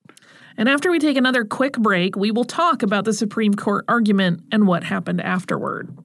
And 0.57 0.69
after 0.69 0.91
we 0.91 0.99
take 0.99 1.17
another 1.17 1.43
quick 1.43 1.77
break, 1.77 2.15
we 2.15 2.31
will 2.31 2.45
talk 2.45 2.83
about 2.83 3.05
the 3.05 3.13
Supreme 3.13 3.53
Court 3.53 3.83
argument 3.87 4.43
and 4.51 4.67
what 4.67 4.83
happened 4.83 5.21
afterward. 5.21 5.97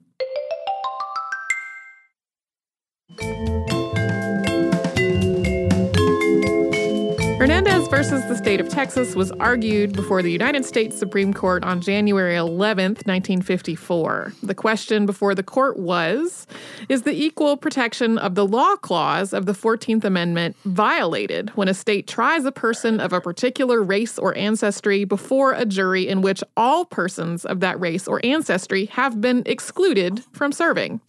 Versus 7.95 8.25
the 8.25 8.35
state 8.35 8.59
of 8.59 8.67
Texas 8.67 9.15
was 9.15 9.31
argued 9.39 9.93
before 9.93 10.21
the 10.21 10.29
United 10.29 10.65
States 10.65 10.97
Supreme 10.97 11.33
Court 11.33 11.63
on 11.63 11.79
January 11.79 12.35
11th, 12.35 13.07
1954. 13.07 14.33
The 14.43 14.53
question 14.53 15.05
before 15.05 15.33
the 15.33 15.41
court 15.41 15.79
was 15.79 16.45
Is 16.89 17.03
the 17.03 17.13
equal 17.13 17.55
protection 17.55 18.17
of 18.17 18.35
the 18.35 18.45
law 18.45 18.75
clause 18.75 19.31
of 19.31 19.45
the 19.45 19.53
14th 19.53 20.03
Amendment 20.03 20.57
violated 20.65 21.51
when 21.51 21.69
a 21.69 21.73
state 21.73 22.05
tries 22.05 22.43
a 22.43 22.51
person 22.51 22.99
of 22.99 23.13
a 23.13 23.21
particular 23.21 23.81
race 23.81 24.19
or 24.19 24.37
ancestry 24.37 25.05
before 25.05 25.53
a 25.53 25.63
jury 25.63 26.05
in 26.05 26.21
which 26.21 26.43
all 26.57 26.83
persons 26.83 27.45
of 27.45 27.61
that 27.61 27.79
race 27.79 28.09
or 28.09 28.19
ancestry 28.25 28.87
have 28.87 29.21
been 29.21 29.41
excluded 29.45 30.21
from 30.33 30.51
serving? 30.51 30.99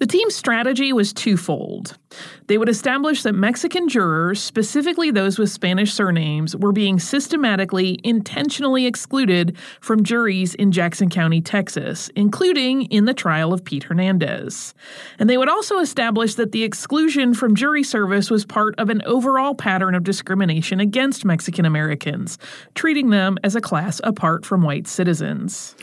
The 0.00 0.06
team's 0.06 0.34
strategy 0.34 0.94
was 0.94 1.12
twofold. 1.12 1.98
They 2.46 2.56
would 2.56 2.70
establish 2.70 3.22
that 3.22 3.34
Mexican 3.34 3.86
jurors, 3.86 4.42
specifically 4.42 5.10
those 5.10 5.38
with 5.38 5.50
Spanish 5.50 5.92
surnames, 5.92 6.56
were 6.56 6.72
being 6.72 6.98
systematically, 6.98 8.00
intentionally 8.02 8.86
excluded 8.86 9.58
from 9.82 10.02
juries 10.02 10.54
in 10.54 10.72
Jackson 10.72 11.10
County, 11.10 11.42
Texas, 11.42 12.08
including 12.16 12.84
in 12.84 13.04
the 13.04 13.12
trial 13.12 13.52
of 13.52 13.62
Pete 13.62 13.84
Hernandez. 13.84 14.72
And 15.18 15.28
they 15.28 15.36
would 15.36 15.50
also 15.50 15.80
establish 15.80 16.34
that 16.36 16.52
the 16.52 16.62
exclusion 16.62 17.34
from 17.34 17.54
jury 17.54 17.82
service 17.82 18.30
was 18.30 18.46
part 18.46 18.74
of 18.78 18.88
an 18.88 19.02
overall 19.02 19.54
pattern 19.54 19.94
of 19.94 20.02
discrimination 20.02 20.80
against 20.80 21.26
Mexican 21.26 21.66
Americans, 21.66 22.38
treating 22.74 23.10
them 23.10 23.36
as 23.44 23.54
a 23.54 23.60
class 23.60 24.00
apart 24.02 24.46
from 24.46 24.62
white 24.62 24.88
citizens. 24.88 25.76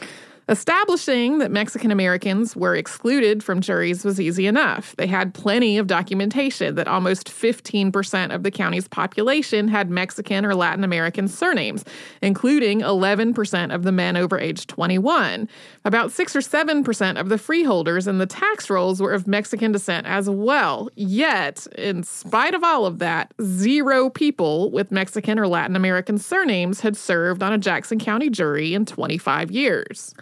Establishing 0.49 1.39
that 1.39 1.51
Mexican 1.51 1.91
Americans 1.91 2.55
were 2.55 2.73
excluded 2.73 3.43
from 3.43 3.59
juries 3.59 4.05
was 4.05 4.17
easy 4.17 4.47
enough. 4.47 4.95
They 4.95 5.07
had 5.07 5.33
plenty 5.33 5.77
of 5.77 5.87
documentation 5.87 6.75
that 6.75 6.87
almost 6.87 7.27
15% 7.27 8.33
of 8.33 8.43
the 8.43 8.51
county's 8.51 8.87
population 8.87 9.67
had 9.67 9.89
Mexican 9.89 10.45
or 10.45 10.55
Latin 10.55 10.85
American 10.85 11.27
surnames, 11.27 11.83
including 12.21 12.79
11% 12.79 13.75
of 13.75 13.83
the 13.83 13.91
men 13.91 14.15
over 14.15 14.39
age 14.39 14.67
21. 14.67 15.49
About 15.83 16.13
6 16.13 16.35
or 16.37 16.39
7% 16.39 17.19
of 17.19 17.27
the 17.27 17.37
freeholders 17.37 18.07
in 18.07 18.17
the 18.17 18.25
tax 18.25 18.69
rolls 18.69 19.01
were 19.01 19.11
of 19.11 19.27
Mexican 19.27 19.73
descent 19.73 20.07
as 20.07 20.29
well. 20.29 20.89
Yet, 20.95 21.67
in 21.77 22.03
spite 22.03 22.55
of 22.55 22.63
all 22.63 22.85
of 22.85 22.99
that, 22.99 23.33
zero 23.41 24.09
people 24.09 24.71
with 24.71 24.93
Mexican 24.93 25.39
or 25.39 25.47
Latin 25.49 25.75
American 25.75 26.17
surnames 26.17 26.79
had 26.79 26.95
served 26.95 27.43
on 27.43 27.51
a 27.51 27.57
Jackson 27.57 27.99
County 27.99 28.29
jury 28.29 28.73
in 28.73 28.85
25 28.85 29.51
years. 29.51 30.15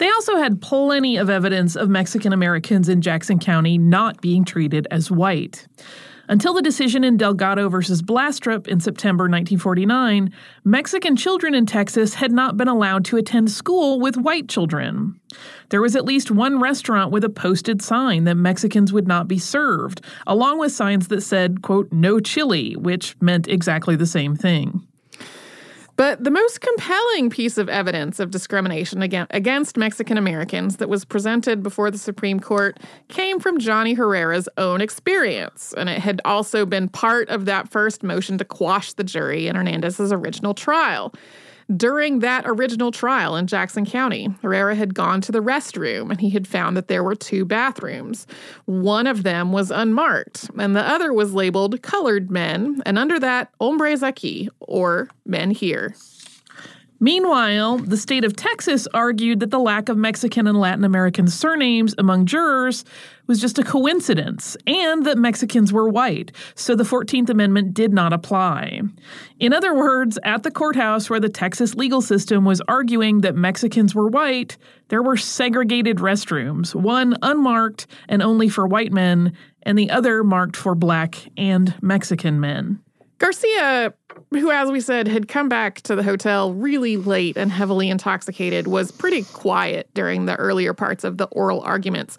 They 0.00 0.08
also 0.08 0.36
had 0.36 0.62
plenty 0.62 1.18
of 1.18 1.28
evidence 1.28 1.76
of 1.76 1.90
Mexican 1.90 2.32
Americans 2.32 2.88
in 2.88 3.02
Jackson 3.02 3.38
County 3.38 3.76
not 3.76 4.22
being 4.22 4.46
treated 4.46 4.88
as 4.90 5.10
white. 5.10 5.68
Until 6.26 6.54
the 6.54 6.62
decision 6.62 7.04
in 7.04 7.18
Delgado 7.18 7.68
versus 7.68 8.00
Bastrop 8.00 8.66
in 8.66 8.80
September 8.80 9.24
1949, 9.24 10.32
Mexican 10.64 11.16
children 11.16 11.54
in 11.54 11.66
Texas 11.66 12.14
had 12.14 12.32
not 12.32 12.56
been 12.56 12.66
allowed 12.66 13.04
to 13.06 13.18
attend 13.18 13.50
school 13.50 14.00
with 14.00 14.16
white 14.16 14.48
children. 14.48 15.20
There 15.68 15.82
was 15.82 15.94
at 15.94 16.06
least 16.06 16.30
one 16.30 16.60
restaurant 16.60 17.12
with 17.12 17.22
a 17.22 17.28
posted 17.28 17.82
sign 17.82 18.24
that 18.24 18.36
Mexicans 18.36 18.94
would 18.94 19.06
not 19.06 19.28
be 19.28 19.38
served, 19.38 20.00
along 20.26 20.58
with 20.60 20.72
signs 20.72 21.08
that 21.08 21.20
said, 21.20 21.60
quote, 21.60 21.92
no 21.92 22.20
chili, 22.20 22.74
which 22.74 23.16
meant 23.20 23.48
exactly 23.48 23.96
the 23.96 24.06
same 24.06 24.34
thing. 24.34 24.86
But 26.00 26.24
the 26.24 26.30
most 26.30 26.62
compelling 26.62 27.28
piece 27.28 27.58
of 27.58 27.68
evidence 27.68 28.20
of 28.20 28.30
discrimination 28.30 29.02
against 29.02 29.76
Mexican 29.76 30.16
Americans 30.16 30.78
that 30.78 30.88
was 30.88 31.04
presented 31.04 31.62
before 31.62 31.90
the 31.90 31.98
Supreme 31.98 32.40
Court 32.40 32.80
came 33.08 33.38
from 33.38 33.58
Johnny 33.58 33.92
Herrera's 33.92 34.48
own 34.56 34.80
experience. 34.80 35.74
And 35.76 35.90
it 35.90 35.98
had 35.98 36.22
also 36.24 36.64
been 36.64 36.88
part 36.88 37.28
of 37.28 37.44
that 37.44 37.68
first 37.68 38.02
motion 38.02 38.38
to 38.38 38.46
quash 38.46 38.94
the 38.94 39.04
jury 39.04 39.46
in 39.46 39.56
Hernandez's 39.56 40.10
original 40.10 40.54
trial. 40.54 41.12
During 41.76 42.18
that 42.18 42.44
original 42.46 42.90
trial 42.90 43.36
in 43.36 43.46
Jackson 43.46 43.86
County, 43.86 44.34
Herrera 44.42 44.74
had 44.74 44.94
gone 44.94 45.20
to 45.20 45.32
the 45.32 45.42
restroom 45.42 46.10
and 46.10 46.20
he 46.20 46.30
had 46.30 46.48
found 46.48 46.76
that 46.76 46.88
there 46.88 47.04
were 47.04 47.14
two 47.14 47.44
bathrooms. 47.44 48.26
One 48.64 49.06
of 49.06 49.22
them 49.22 49.52
was 49.52 49.70
unmarked, 49.70 50.50
and 50.58 50.74
the 50.74 50.82
other 50.82 51.12
was 51.12 51.32
labeled 51.32 51.80
colored 51.82 52.30
men, 52.30 52.82
and 52.84 52.98
under 52.98 53.20
that, 53.20 53.52
hombres 53.60 54.00
aquí, 54.00 54.48
or 54.58 55.08
men 55.24 55.52
here. 55.52 55.94
Meanwhile, 57.02 57.78
the 57.78 57.96
state 57.96 58.24
of 58.24 58.36
Texas 58.36 58.86
argued 58.92 59.40
that 59.40 59.50
the 59.50 59.58
lack 59.58 59.88
of 59.88 59.96
Mexican 59.96 60.46
and 60.46 60.60
Latin 60.60 60.84
American 60.84 61.28
surnames 61.28 61.94
among 61.96 62.26
jurors 62.26 62.84
was 63.26 63.40
just 63.40 63.58
a 63.58 63.62
coincidence 63.62 64.54
and 64.66 65.06
that 65.06 65.16
Mexicans 65.16 65.72
were 65.72 65.88
white, 65.88 66.32
so 66.54 66.76
the 66.76 66.84
14th 66.84 67.30
Amendment 67.30 67.72
did 67.72 67.94
not 67.94 68.12
apply. 68.12 68.82
In 69.38 69.54
other 69.54 69.74
words, 69.74 70.18
at 70.24 70.42
the 70.42 70.50
courthouse 70.50 71.08
where 71.08 71.20
the 71.20 71.30
Texas 71.30 71.74
legal 71.74 72.02
system 72.02 72.44
was 72.44 72.60
arguing 72.68 73.22
that 73.22 73.34
Mexicans 73.34 73.94
were 73.94 74.08
white, 74.08 74.58
there 74.88 75.02
were 75.02 75.16
segregated 75.16 75.98
restrooms, 75.98 76.74
one 76.74 77.16
unmarked 77.22 77.86
and 78.10 78.22
only 78.22 78.50
for 78.50 78.66
white 78.66 78.92
men, 78.92 79.32
and 79.62 79.78
the 79.78 79.88
other 79.88 80.22
marked 80.22 80.56
for 80.56 80.74
black 80.74 81.16
and 81.38 81.74
Mexican 81.80 82.40
men. 82.40 82.78
Garcia 83.16 83.94
who, 84.30 84.50
as 84.50 84.70
we 84.70 84.80
said, 84.80 85.08
had 85.08 85.28
come 85.28 85.48
back 85.48 85.80
to 85.82 85.94
the 85.94 86.02
hotel 86.02 86.52
really 86.52 86.96
late 86.96 87.36
and 87.36 87.50
heavily 87.50 87.90
intoxicated, 87.90 88.66
was 88.66 88.92
pretty 88.92 89.24
quiet 89.24 89.88
during 89.94 90.26
the 90.26 90.36
earlier 90.36 90.74
parts 90.74 91.04
of 91.04 91.18
the 91.18 91.26
oral 91.26 91.60
arguments. 91.62 92.16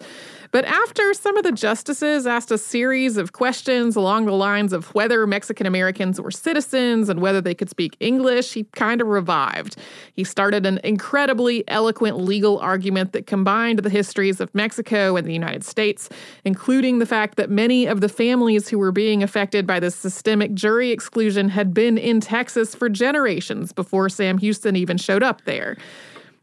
But 0.52 0.66
after 0.66 1.14
some 1.14 1.38
of 1.38 1.44
the 1.44 1.52
justices 1.52 2.26
asked 2.26 2.50
a 2.50 2.58
series 2.58 3.16
of 3.16 3.32
questions 3.32 3.96
along 3.96 4.26
the 4.26 4.32
lines 4.32 4.74
of 4.74 4.94
whether 4.94 5.26
Mexican 5.26 5.66
Americans 5.66 6.20
were 6.20 6.30
citizens 6.30 7.08
and 7.08 7.22
whether 7.22 7.40
they 7.40 7.54
could 7.54 7.70
speak 7.70 7.96
English, 8.00 8.52
he 8.52 8.64
kind 8.64 9.00
of 9.00 9.06
revived. 9.06 9.76
He 10.14 10.24
started 10.24 10.66
an 10.66 10.78
incredibly 10.84 11.64
eloquent 11.68 12.18
legal 12.18 12.58
argument 12.58 13.12
that 13.14 13.26
combined 13.26 13.78
the 13.78 13.88
histories 13.88 14.40
of 14.40 14.54
Mexico 14.54 15.16
and 15.16 15.26
the 15.26 15.32
United 15.32 15.64
States, 15.64 16.10
including 16.44 16.98
the 16.98 17.06
fact 17.06 17.36
that 17.36 17.48
many 17.48 17.86
of 17.86 18.02
the 18.02 18.08
families 18.10 18.68
who 18.68 18.78
were 18.78 18.92
being 18.92 19.22
affected 19.22 19.66
by 19.66 19.80
this 19.80 19.96
systemic 19.96 20.52
jury 20.52 20.90
exclusion 20.90 21.48
had 21.48 21.72
been 21.72 21.96
in 21.96 22.20
Texas 22.20 22.74
for 22.74 22.90
generations 22.90 23.72
before 23.72 24.10
Sam 24.10 24.36
Houston 24.36 24.76
even 24.76 24.98
showed 24.98 25.22
up 25.22 25.46
there. 25.46 25.78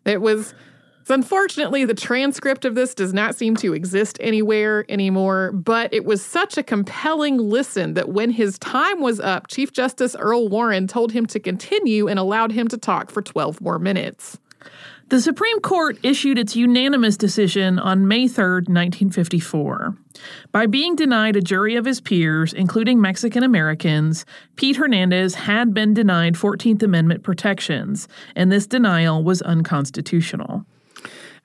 It 0.04 0.22
was 0.22 0.56
so, 1.06 1.16
unfortunately, 1.16 1.86
the 1.86 1.96
transcript 1.96 2.66
of 2.66 2.76
this 2.76 2.94
does 2.94 3.14
not 3.14 3.36
seem 3.36 3.56
to 3.58 3.74
exist 3.74 4.18
anywhere 4.22 4.86
anymore, 4.90 5.52
but 5.54 5.92
it 5.94 6.06
was 6.06 6.24
such 6.24 6.58
a 6.58 6.64
compelling 6.64 7.38
listen 7.38 7.96
that 7.96 8.10
when 8.10 8.30
his 8.30 8.60
time 8.60 9.02
was 9.02 9.20
up, 9.20 9.48
Chief 9.48 9.72
Justice 9.74 10.16
Earl 10.16 10.50
Warren 10.50 10.86
told 10.86 11.12
him 11.12 11.26
to 11.28 11.40
continue 11.40 12.08
and 12.08 12.20
allowed 12.20 12.52
him 12.52 12.68
to 12.68 12.78
talk 12.78 13.10
for 13.10 13.22
12 13.22 13.60
more 13.60 13.80
minutes. 13.80 14.38
The 15.10 15.20
Supreme 15.20 15.60
Court 15.62 15.98
issued 16.04 16.38
its 16.38 16.56
unanimous 16.56 17.18
decision 17.18 17.80
on 17.80 18.08
May 18.08 18.28
3, 18.28 18.44
1954. 18.68 19.98
By 20.52 20.68
being 20.68 20.96
denied 20.96 21.36
a 21.36 21.42
jury 21.42 21.76
of 21.76 21.86
his 21.86 22.00
peers, 22.00 22.54
including 22.54 23.02
Mexican 23.02 23.42
Americans, 23.42 24.24
Pete 24.56 24.76
Hernandez 24.76 25.34
had 25.34 25.74
been 25.74 25.96
denied 25.96 26.36
14th 26.36 26.84
Amendment 26.84 27.24
protections, 27.24 28.08
and 28.36 28.52
this 28.52 28.68
denial 28.68 29.24
was 29.24 29.42
unconstitutional. 29.42 30.68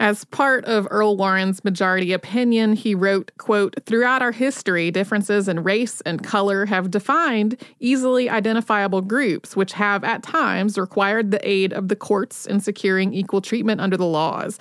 As 0.00 0.24
part 0.24 0.64
of 0.64 0.88
Earl 0.90 1.16
Warren's 1.16 1.64
majority 1.64 2.12
opinion, 2.12 2.74
he 2.74 2.94
wrote, 2.94 3.30
quote, 3.38 3.74
"Throughout 3.86 4.22
our 4.22 4.32
history, 4.32 4.90
differences 4.90 5.48
in 5.48 5.62
race 5.62 6.00
and 6.02 6.22
color 6.22 6.66
have 6.66 6.90
defined 6.90 7.56
easily 7.80 8.28
identifiable 8.28 9.02
groups 9.02 9.56
which 9.56 9.72
have 9.74 10.04
at 10.04 10.22
times 10.22 10.76
required 10.78 11.30
the 11.30 11.48
aid 11.48 11.72
of 11.72 11.88
the 11.88 11.96
courts 11.96 12.46
in 12.46 12.60
securing 12.60 13.14
equal 13.14 13.40
treatment 13.40 13.80
under 13.80 13.96
the 13.96 14.06
laws." 14.06 14.58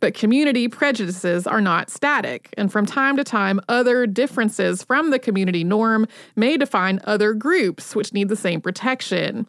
But 0.00 0.14
community 0.14 0.68
prejudices 0.68 1.46
are 1.46 1.60
not 1.60 1.90
static, 1.90 2.54
and 2.56 2.70
from 2.70 2.86
time 2.86 3.16
to 3.16 3.24
time, 3.24 3.60
other 3.68 4.06
differences 4.06 4.82
from 4.82 5.10
the 5.10 5.18
community 5.18 5.64
norm 5.64 6.06
may 6.36 6.56
define 6.56 7.00
other 7.04 7.34
groups 7.34 7.96
which 7.96 8.12
need 8.12 8.28
the 8.28 8.36
same 8.36 8.60
protection. 8.60 9.46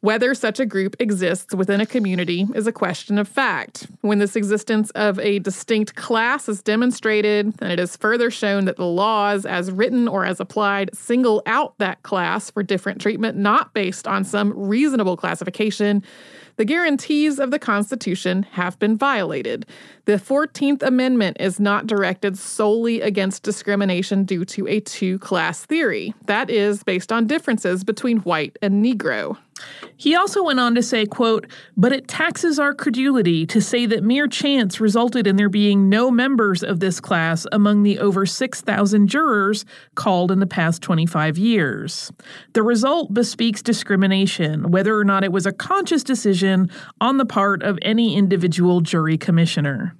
Whether 0.00 0.34
such 0.34 0.60
a 0.60 0.66
group 0.66 0.96
exists 0.98 1.54
within 1.54 1.80
a 1.80 1.86
community 1.86 2.46
is 2.54 2.66
a 2.66 2.72
question 2.72 3.18
of 3.18 3.28
fact. 3.28 3.86
When 4.00 4.18
this 4.18 4.36
existence 4.36 4.90
of 4.90 5.18
a 5.18 5.38
distinct 5.38 5.94
class 5.94 6.48
is 6.48 6.62
demonstrated, 6.62 7.54
and 7.60 7.72
it 7.72 7.80
is 7.80 7.96
further 7.96 8.30
shown 8.30 8.64
that 8.66 8.76
the 8.76 8.84
laws, 8.84 9.46
as 9.46 9.70
written 9.70 10.08
or 10.08 10.26
as 10.26 10.40
applied, 10.40 10.94
single 10.94 11.42
out 11.46 11.78
that 11.78 12.02
class 12.02 12.50
for 12.50 12.62
different 12.62 13.00
treatment 13.00 13.38
not 13.38 13.72
based 13.72 14.06
on 14.06 14.24
some 14.24 14.52
reasonable 14.54 15.16
classification, 15.16 16.02
the 16.56 16.64
guarantees 16.64 17.38
of 17.38 17.50
the 17.50 17.58
Constitution 17.58 18.44
have 18.52 18.78
been 18.78 18.96
violated. 18.96 19.66
The 20.04 20.14
14th 20.14 20.82
Amendment 20.82 21.36
is 21.40 21.58
not 21.58 21.86
directed 21.86 22.38
solely 22.38 23.00
against 23.00 23.42
discrimination 23.42 24.24
due 24.24 24.44
to 24.46 24.68
a 24.68 24.80
two 24.80 25.18
class 25.18 25.64
theory. 25.64 26.14
That 26.26 26.50
is 26.50 26.82
based 26.82 27.10
on 27.10 27.26
differences 27.26 27.84
between 27.84 28.18
white 28.18 28.56
and 28.62 28.84
Negro. 28.84 29.36
He 29.96 30.14
also 30.14 30.42
went 30.42 30.60
on 30.60 30.74
to 30.74 30.82
say, 30.82 31.06
quote, 31.06 31.46
but 31.76 31.92
it 31.92 32.08
taxes 32.08 32.58
our 32.58 32.74
credulity 32.74 33.46
to 33.46 33.60
say 33.60 33.86
that 33.86 34.02
mere 34.02 34.26
chance 34.26 34.80
resulted 34.80 35.26
in 35.26 35.36
there 35.36 35.48
being 35.48 35.88
no 35.88 36.10
members 36.10 36.62
of 36.62 36.80
this 36.80 37.00
class 37.00 37.46
among 37.52 37.82
the 37.82 37.98
over 37.98 38.26
6,000 38.26 39.08
jurors 39.08 39.64
called 39.94 40.30
in 40.30 40.40
the 40.40 40.46
past 40.46 40.82
25 40.82 41.38
years. 41.38 42.12
The 42.52 42.62
result 42.62 43.14
bespeaks 43.14 43.62
discrimination, 43.62 44.70
whether 44.70 44.98
or 44.98 45.04
not 45.04 45.24
it 45.24 45.32
was 45.32 45.46
a 45.46 45.52
conscious 45.52 46.02
decision 46.02 46.70
on 47.00 47.18
the 47.18 47.26
part 47.26 47.62
of 47.62 47.78
any 47.82 48.16
individual 48.16 48.80
jury 48.80 49.16
commissioner. 49.16 49.94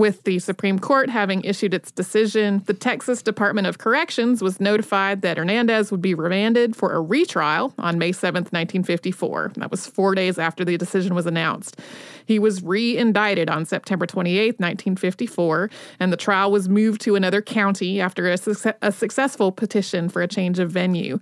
With 0.00 0.22
the 0.22 0.38
Supreme 0.38 0.78
Court 0.78 1.10
having 1.10 1.44
issued 1.44 1.74
its 1.74 1.90
decision, 1.90 2.62
the 2.64 2.72
Texas 2.72 3.22
Department 3.22 3.66
of 3.66 3.76
Corrections 3.76 4.40
was 4.40 4.58
notified 4.58 5.20
that 5.20 5.36
Hernandez 5.36 5.90
would 5.90 6.00
be 6.00 6.14
remanded 6.14 6.74
for 6.74 6.94
a 6.94 7.02
retrial 7.02 7.74
on 7.76 7.98
May 7.98 8.12
7, 8.12 8.44
1954. 8.44 9.52
That 9.56 9.70
was 9.70 9.86
four 9.86 10.14
days 10.14 10.38
after 10.38 10.64
the 10.64 10.78
decision 10.78 11.14
was 11.14 11.26
announced. 11.26 11.78
He 12.24 12.38
was 12.38 12.62
re 12.62 12.96
indicted 12.96 13.50
on 13.50 13.66
September 13.66 14.06
28, 14.06 14.58
1954, 14.58 15.70
and 16.00 16.10
the 16.10 16.16
trial 16.16 16.50
was 16.50 16.66
moved 16.66 17.02
to 17.02 17.14
another 17.14 17.42
county 17.42 18.00
after 18.00 18.26
a, 18.30 18.38
su- 18.38 18.72
a 18.80 18.92
successful 18.92 19.52
petition 19.52 20.08
for 20.08 20.22
a 20.22 20.26
change 20.26 20.58
of 20.58 20.70
venue. 20.70 21.20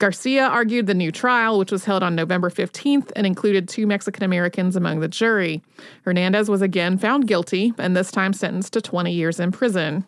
Garcia 0.00 0.46
argued 0.46 0.86
the 0.86 0.94
new 0.94 1.12
trial, 1.12 1.58
which 1.58 1.70
was 1.70 1.84
held 1.84 2.02
on 2.02 2.14
November 2.14 2.48
15th 2.48 3.12
and 3.14 3.26
included 3.26 3.68
two 3.68 3.86
Mexican 3.86 4.24
Americans 4.24 4.74
among 4.74 5.00
the 5.00 5.08
jury. 5.08 5.62
Hernandez 6.06 6.48
was 6.48 6.62
again 6.62 6.96
found 6.96 7.28
guilty 7.28 7.74
and 7.76 7.94
this 7.94 8.10
time 8.10 8.32
sentenced 8.32 8.72
to 8.72 8.80
20 8.80 9.12
years 9.12 9.38
in 9.38 9.52
prison. 9.52 10.06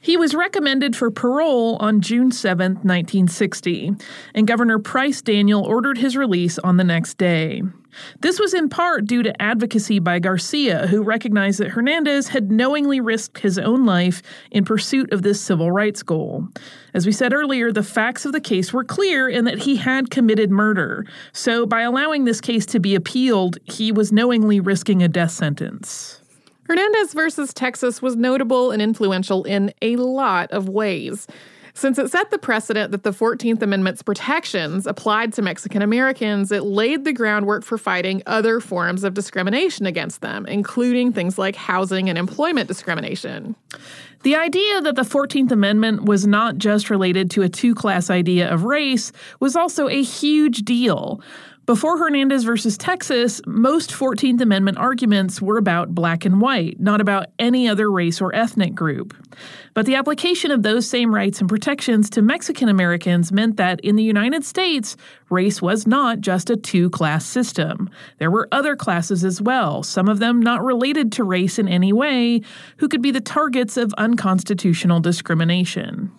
He 0.00 0.16
was 0.16 0.34
recommended 0.34 0.96
for 0.96 1.10
parole 1.10 1.76
on 1.76 2.00
June 2.00 2.30
7, 2.30 2.74
1960, 2.74 3.92
and 4.34 4.46
Governor 4.46 4.78
Price 4.78 5.22
Daniel 5.22 5.64
ordered 5.64 5.98
his 5.98 6.16
release 6.16 6.58
on 6.58 6.76
the 6.76 6.84
next 6.84 7.18
day. 7.18 7.62
This 8.20 8.38
was 8.38 8.54
in 8.54 8.68
part 8.68 9.06
due 9.06 9.22
to 9.22 9.42
advocacy 9.42 9.98
by 9.98 10.18
Garcia, 10.18 10.86
who 10.86 11.02
recognized 11.02 11.58
that 11.60 11.70
Hernandez 11.70 12.28
had 12.28 12.50
knowingly 12.50 13.00
risked 13.00 13.38
his 13.38 13.58
own 13.58 13.84
life 13.84 14.22
in 14.50 14.64
pursuit 14.64 15.12
of 15.12 15.22
this 15.22 15.40
civil 15.40 15.70
rights 15.72 16.02
goal. 16.02 16.48
As 16.94 17.06
we 17.06 17.12
said 17.12 17.32
earlier, 17.32 17.72
the 17.72 17.82
facts 17.82 18.24
of 18.24 18.32
the 18.32 18.40
case 18.40 18.72
were 18.72 18.84
clear 18.84 19.28
in 19.28 19.44
that 19.44 19.60
he 19.60 19.76
had 19.76 20.10
committed 20.10 20.50
murder. 20.50 21.06
So, 21.32 21.66
by 21.66 21.82
allowing 21.82 22.24
this 22.24 22.40
case 22.40 22.66
to 22.66 22.80
be 22.80 22.94
appealed, 22.94 23.58
he 23.64 23.90
was 23.90 24.12
knowingly 24.12 24.60
risking 24.60 25.02
a 25.02 25.08
death 25.08 25.32
sentence. 25.32 26.20
Hernandez 26.68 27.14
versus 27.14 27.54
Texas 27.54 28.02
was 28.02 28.14
notable 28.14 28.70
and 28.70 28.82
influential 28.82 29.42
in 29.44 29.72
a 29.80 29.96
lot 29.96 30.50
of 30.52 30.68
ways. 30.68 31.26
Since 31.72 31.98
it 31.98 32.10
set 32.10 32.30
the 32.30 32.38
precedent 32.38 32.90
that 32.90 33.04
the 33.04 33.12
14th 33.12 33.62
Amendment's 33.62 34.02
protections 34.02 34.84
applied 34.84 35.32
to 35.34 35.42
Mexican 35.42 35.80
Americans, 35.80 36.50
it 36.50 36.64
laid 36.64 37.04
the 37.04 37.12
groundwork 37.12 37.64
for 37.64 37.78
fighting 37.78 38.20
other 38.26 38.58
forms 38.58 39.04
of 39.04 39.14
discrimination 39.14 39.86
against 39.86 40.20
them, 40.20 40.44
including 40.46 41.12
things 41.12 41.38
like 41.38 41.54
housing 41.54 42.08
and 42.08 42.18
employment 42.18 42.66
discrimination. 42.66 43.54
The 44.24 44.34
idea 44.34 44.80
that 44.80 44.96
the 44.96 45.02
14th 45.02 45.52
Amendment 45.52 46.04
was 46.04 46.26
not 46.26 46.58
just 46.58 46.90
related 46.90 47.30
to 47.30 47.42
a 47.42 47.48
two 47.48 47.76
class 47.76 48.10
idea 48.10 48.52
of 48.52 48.64
race 48.64 49.12
was 49.38 49.54
also 49.54 49.88
a 49.88 50.02
huge 50.02 50.62
deal. 50.62 51.20
Before 51.68 51.98
Hernandez 51.98 52.44
versus 52.44 52.78
Texas, 52.78 53.42
most 53.46 53.90
14th 53.90 54.40
Amendment 54.40 54.78
arguments 54.78 55.42
were 55.42 55.58
about 55.58 55.94
black 55.94 56.24
and 56.24 56.40
white, 56.40 56.80
not 56.80 57.02
about 57.02 57.26
any 57.38 57.68
other 57.68 57.90
race 57.90 58.22
or 58.22 58.34
ethnic 58.34 58.74
group. 58.74 59.14
But 59.74 59.84
the 59.84 59.96
application 59.96 60.50
of 60.50 60.62
those 60.62 60.88
same 60.88 61.14
rights 61.14 61.40
and 61.40 61.48
protections 61.48 62.08
to 62.08 62.22
Mexican 62.22 62.70
Americans 62.70 63.32
meant 63.32 63.58
that 63.58 63.80
in 63.80 63.96
the 63.96 64.02
United 64.02 64.46
States, 64.46 64.96
race 65.28 65.60
was 65.60 65.86
not 65.86 66.20
just 66.20 66.48
a 66.48 66.56
two 66.56 66.88
class 66.88 67.26
system. 67.26 67.90
There 68.16 68.30
were 68.30 68.48
other 68.50 68.74
classes 68.74 69.22
as 69.22 69.42
well, 69.42 69.82
some 69.82 70.08
of 70.08 70.20
them 70.20 70.40
not 70.40 70.64
related 70.64 71.12
to 71.12 71.22
race 71.22 71.58
in 71.58 71.68
any 71.68 71.92
way, 71.92 72.40
who 72.78 72.88
could 72.88 73.02
be 73.02 73.10
the 73.10 73.20
targets 73.20 73.76
of 73.76 73.92
unconstitutional 73.98 75.00
discrimination. 75.00 76.12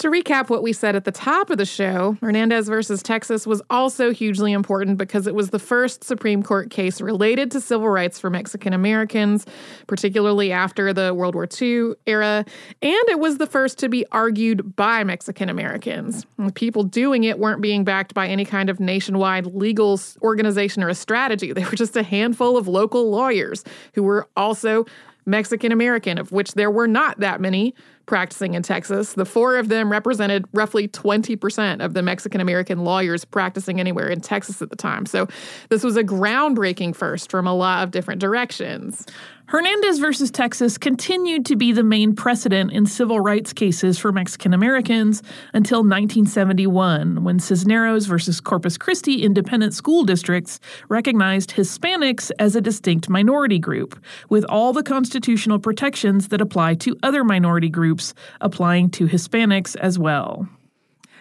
To 0.00 0.10
recap 0.10 0.50
what 0.50 0.62
we 0.62 0.74
said 0.74 0.94
at 0.94 1.06
the 1.06 1.10
top 1.10 1.48
of 1.48 1.56
the 1.56 1.64
show, 1.64 2.18
Hernandez 2.20 2.68
versus 2.68 3.02
Texas 3.02 3.46
was 3.46 3.62
also 3.70 4.12
hugely 4.12 4.52
important 4.52 4.98
because 4.98 5.26
it 5.26 5.34
was 5.34 5.48
the 5.48 5.58
first 5.58 6.04
Supreme 6.04 6.42
Court 6.42 6.68
case 6.68 7.00
related 7.00 7.50
to 7.52 7.62
civil 7.62 7.88
rights 7.88 8.20
for 8.20 8.28
Mexican 8.28 8.74
Americans, 8.74 9.46
particularly 9.86 10.52
after 10.52 10.92
the 10.92 11.14
World 11.14 11.34
War 11.34 11.48
II 11.60 11.94
era, 12.06 12.44
and 12.82 13.08
it 13.08 13.18
was 13.20 13.38
the 13.38 13.46
first 13.46 13.78
to 13.78 13.88
be 13.88 14.04
argued 14.12 14.76
by 14.76 15.02
Mexican 15.02 15.48
Americans. 15.48 16.26
The 16.38 16.52
people 16.52 16.82
doing 16.82 17.24
it 17.24 17.38
weren't 17.38 17.62
being 17.62 17.82
backed 17.82 18.12
by 18.12 18.28
any 18.28 18.44
kind 18.44 18.68
of 18.68 18.78
nationwide 18.78 19.46
legal 19.46 19.98
organization 20.20 20.82
or 20.82 20.90
a 20.90 20.94
strategy. 20.94 21.54
They 21.54 21.64
were 21.64 21.70
just 21.70 21.96
a 21.96 22.02
handful 22.02 22.58
of 22.58 22.68
local 22.68 23.10
lawyers 23.10 23.64
who 23.94 24.02
were 24.02 24.28
also 24.36 24.84
Mexican 25.24 25.72
American, 25.72 26.18
of 26.18 26.32
which 26.32 26.52
there 26.52 26.70
were 26.70 26.86
not 26.86 27.18
that 27.20 27.40
many 27.40 27.74
practicing 28.06 28.54
in 28.54 28.62
Texas. 28.62 29.12
The 29.12 29.24
four 29.24 29.56
of 29.56 29.68
them 29.68 29.90
represented 29.90 30.46
roughly 30.52 30.88
20% 30.88 31.84
of 31.84 31.94
the 31.94 32.02
Mexican 32.02 32.40
American 32.40 32.84
lawyers 32.84 33.24
practicing 33.24 33.80
anywhere 33.80 34.08
in 34.08 34.20
Texas 34.20 34.62
at 34.62 34.70
the 34.70 34.76
time. 34.76 35.06
So 35.06 35.26
this 35.68 35.82
was 35.82 35.96
a 35.96 36.04
groundbreaking 36.04 36.96
first 36.96 37.30
from 37.30 37.46
a 37.46 37.54
lot 37.54 37.82
of 37.82 37.90
different 37.90 38.20
directions. 38.20 39.04
Hernandez 39.48 40.00
versus 40.00 40.32
Texas 40.32 40.76
continued 40.76 41.46
to 41.46 41.54
be 41.54 41.70
the 41.70 41.84
main 41.84 42.16
precedent 42.16 42.72
in 42.72 42.84
civil 42.84 43.20
rights 43.20 43.52
cases 43.52 43.96
for 43.96 44.10
Mexican 44.10 44.52
Americans 44.52 45.22
until 45.54 45.84
1971, 45.84 47.22
when 47.22 47.38
Cisneros 47.38 48.06
versus 48.06 48.40
Corpus 48.40 48.76
Christi 48.76 49.22
independent 49.22 49.72
school 49.72 50.02
districts 50.02 50.58
recognized 50.88 51.50
Hispanics 51.50 52.32
as 52.40 52.56
a 52.56 52.60
distinct 52.60 53.08
minority 53.08 53.60
group, 53.60 53.96
with 54.28 54.44
all 54.48 54.72
the 54.72 54.82
constitutional 54.82 55.60
protections 55.60 56.26
that 56.28 56.40
apply 56.40 56.74
to 56.74 56.96
other 57.04 57.22
minority 57.22 57.68
groups 57.68 57.95
applying 58.40 58.90
to 58.90 59.06
Hispanics 59.06 59.76
as 59.76 59.98
well. 59.98 60.48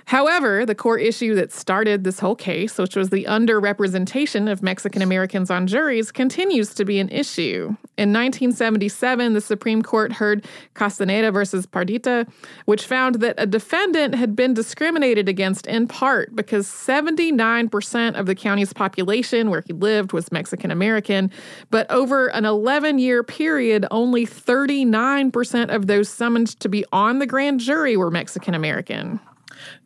However, 0.08 0.68
the 0.68 0.76
core 0.76 1.00
issue 1.00 1.34
that 1.34 1.52
started 1.52 2.04
this 2.04 2.20
whole 2.20 2.36
case, 2.36 2.78
which 2.78 2.96
was 2.96 3.10
the 3.10 3.24
underrepresentation 3.24 4.52
of 4.52 4.62
Mexican 4.62 5.02
Americans 5.02 5.50
on 5.50 5.66
juries, 5.66 6.12
continues 6.12 6.76
to 6.76 6.86
be 6.86 7.00
an 7.00 7.10
issue. 7.10 7.76
In 7.98 8.14
1977, 8.14 9.34
the 9.34 9.42
Supreme 9.42 9.82
Court 9.82 10.14
heard 10.14 10.46
Castaneda 10.76 11.32
versus 11.32 11.66
Partida, 11.66 12.30
which 12.66 12.86
found 12.86 13.16
that 13.16 13.34
a 13.40 13.48
defendant 13.48 14.14
had 14.14 14.36
been 14.36 14.54
discriminated 14.54 15.28
against 15.28 15.66
in 15.66 15.88
part 15.88 16.36
because 16.36 16.68
79% 16.68 18.20
of 18.20 18.28
the 18.28 18.36
county's 18.36 18.74
population 18.74 19.50
where 19.50 19.64
he 19.66 19.74
lived 19.74 20.14
was 20.14 20.32
Mexican 20.32 20.70
American, 20.70 21.32
but 21.72 21.90
over 21.90 22.28
an 22.28 22.46
11 22.46 23.00
year 23.00 23.24
period, 23.24 23.88
only 23.90 24.28
39% 24.28 25.74
of 25.74 25.88
those 25.88 26.10
summoned 26.10 26.60
to 26.60 26.70
be 26.70 26.86
on 26.92 27.18
the 27.18 27.26
grand 27.26 27.60
jury 27.60 27.98
were 27.98 28.12
Mexican 28.12 28.54
American. 28.54 29.20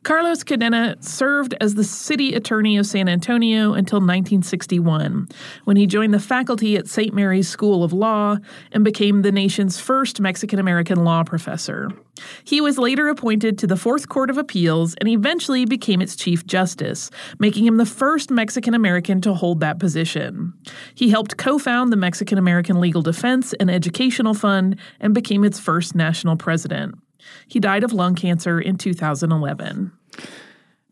Carlos 0.03 0.43
Cadena 0.43 1.01
served 1.03 1.55
as 1.61 1.75
the 1.75 1.83
city 1.83 2.33
attorney 2.33 2.77
of 2.77 2.85
San 2.85 3.09
Antonio 3.09 3.73
until 3.73 3.97
1961, 3.97 5.27
when 5.65 5.77
he 5.77 5.87
joined 5.87 6.13
the 6.13 6.19
faculty 6.19 6.77
at 6.77 6.87
St. 6.87 7.13
Mary's 7.13 7.47
School 7.47 7.83
of 7.83 7.93
Law 7.93 8.37
and 8.71 8.83
became 8.83 9.21
the 9.21 9.31
nation's 9.31 9.79
first 9.79 10.19
Mexican 10.19 10.59
American 10.59 11.03
law 11.03 11.23
professor. 11.23 11.89
He 12.43 12.61
was 12.61 12.77
later 12.77 13.07
appointed 13.07 13.57
to 13.59 13.67
the 13.67 13.77
Fourth 13.77 14.09
Court 14.09 14.29
of 14.29 14.37
Appeals 14.37 14.95
and 14.95 15.09
eventually 15.09 15.65
became 15.65 16.01
its 16.01 16.15
Chief 16.15 16.45
Justice, 16.45 17.09
making 17.39 17.65
him 17.65 17.77
the 17.77 17.85
first 17.85 18.31
Mexican 18.31 18.73
American 18.73 19.21
to 19.21 19.33
hold 19.33 19.59
that 19.59 19.79
position. 19.79 20.53
He 20.95 21.09
helped 21.09 21.37
co 21.37 21.57
found 21.57 21.91
the 21.91 21.97
Mexican 21.97 22.37
American 22.37 22.79
Legal 22.79 23.01
Defense 23.01 23.53
and 23.53 23.69
Educational 23.69 24.33
Fund 24.33 24.77
and 24.99 25.13
became 25.13 25.43
its 25.43 25.59
first 25.59 25.95
national 25.95 26.35
president. 26.35 26.95
He 27.47 27.59
died 27.59 27.83
of 27.83 27.93
lung 27.93 28.15
cancer 28.15 28.59
in 28.59 28.77
2011. 28.77 29.91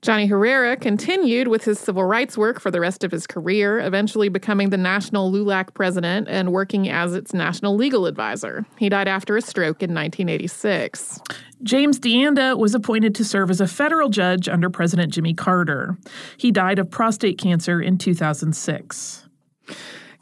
Johnny 0.04 0.28
Herrera 0.28 0.78
continued 0.78 1.48
with 1.48 1.64
his 1.64 1.80
civil 1.80 2.04
rights 2.04 2.38
work 2.38 2.62
for 2.62 2.70
the 2.70 2.80
rest 2.80 3.04
of 3.04 3.12
his 3.12 3.26
career, 3.26 3.80
eventually 3.80 4.30
becoming 4.30 4.70
the 4.70 4.78
national 4.78 5.32
LULAC 5.32 5.74
president 5.74 6.28
and 6.30 6.54
working 6.54 6.88
as 6.88 7.16
its 7.16 7.34
national 7.34 7.76
legal 7.76 8.06
advisor. 8.06 8.66
He 8.78 8.90
died 8.90 9.08
after 9.08 9.36
a 9.36 9.42
stroke 9.42 9.82
in 9.82 9.94
1986. 9.94 11.20
James 11.64 12.00
DeAnda 12.00 12.58
was 12.60 12.76
appointed 12.76 13.16
to 13.16 13.26
serve 13.26 13.50
as 13.50 13.60
a 13.60 13.68
federal 13.68 14.10
judge 14.10 14.48
under 14.48 14.70
President 14.70 15.12
Jimmy 15.12 15.34
Carter. 15.34 15.98
He 16.38 16.52
died 16.52 16.78
of 16.78 16.92
prostate 16.92 17.40
cancer 17.40 17.82
in 17.82 17.98
2006. 17.98 19.28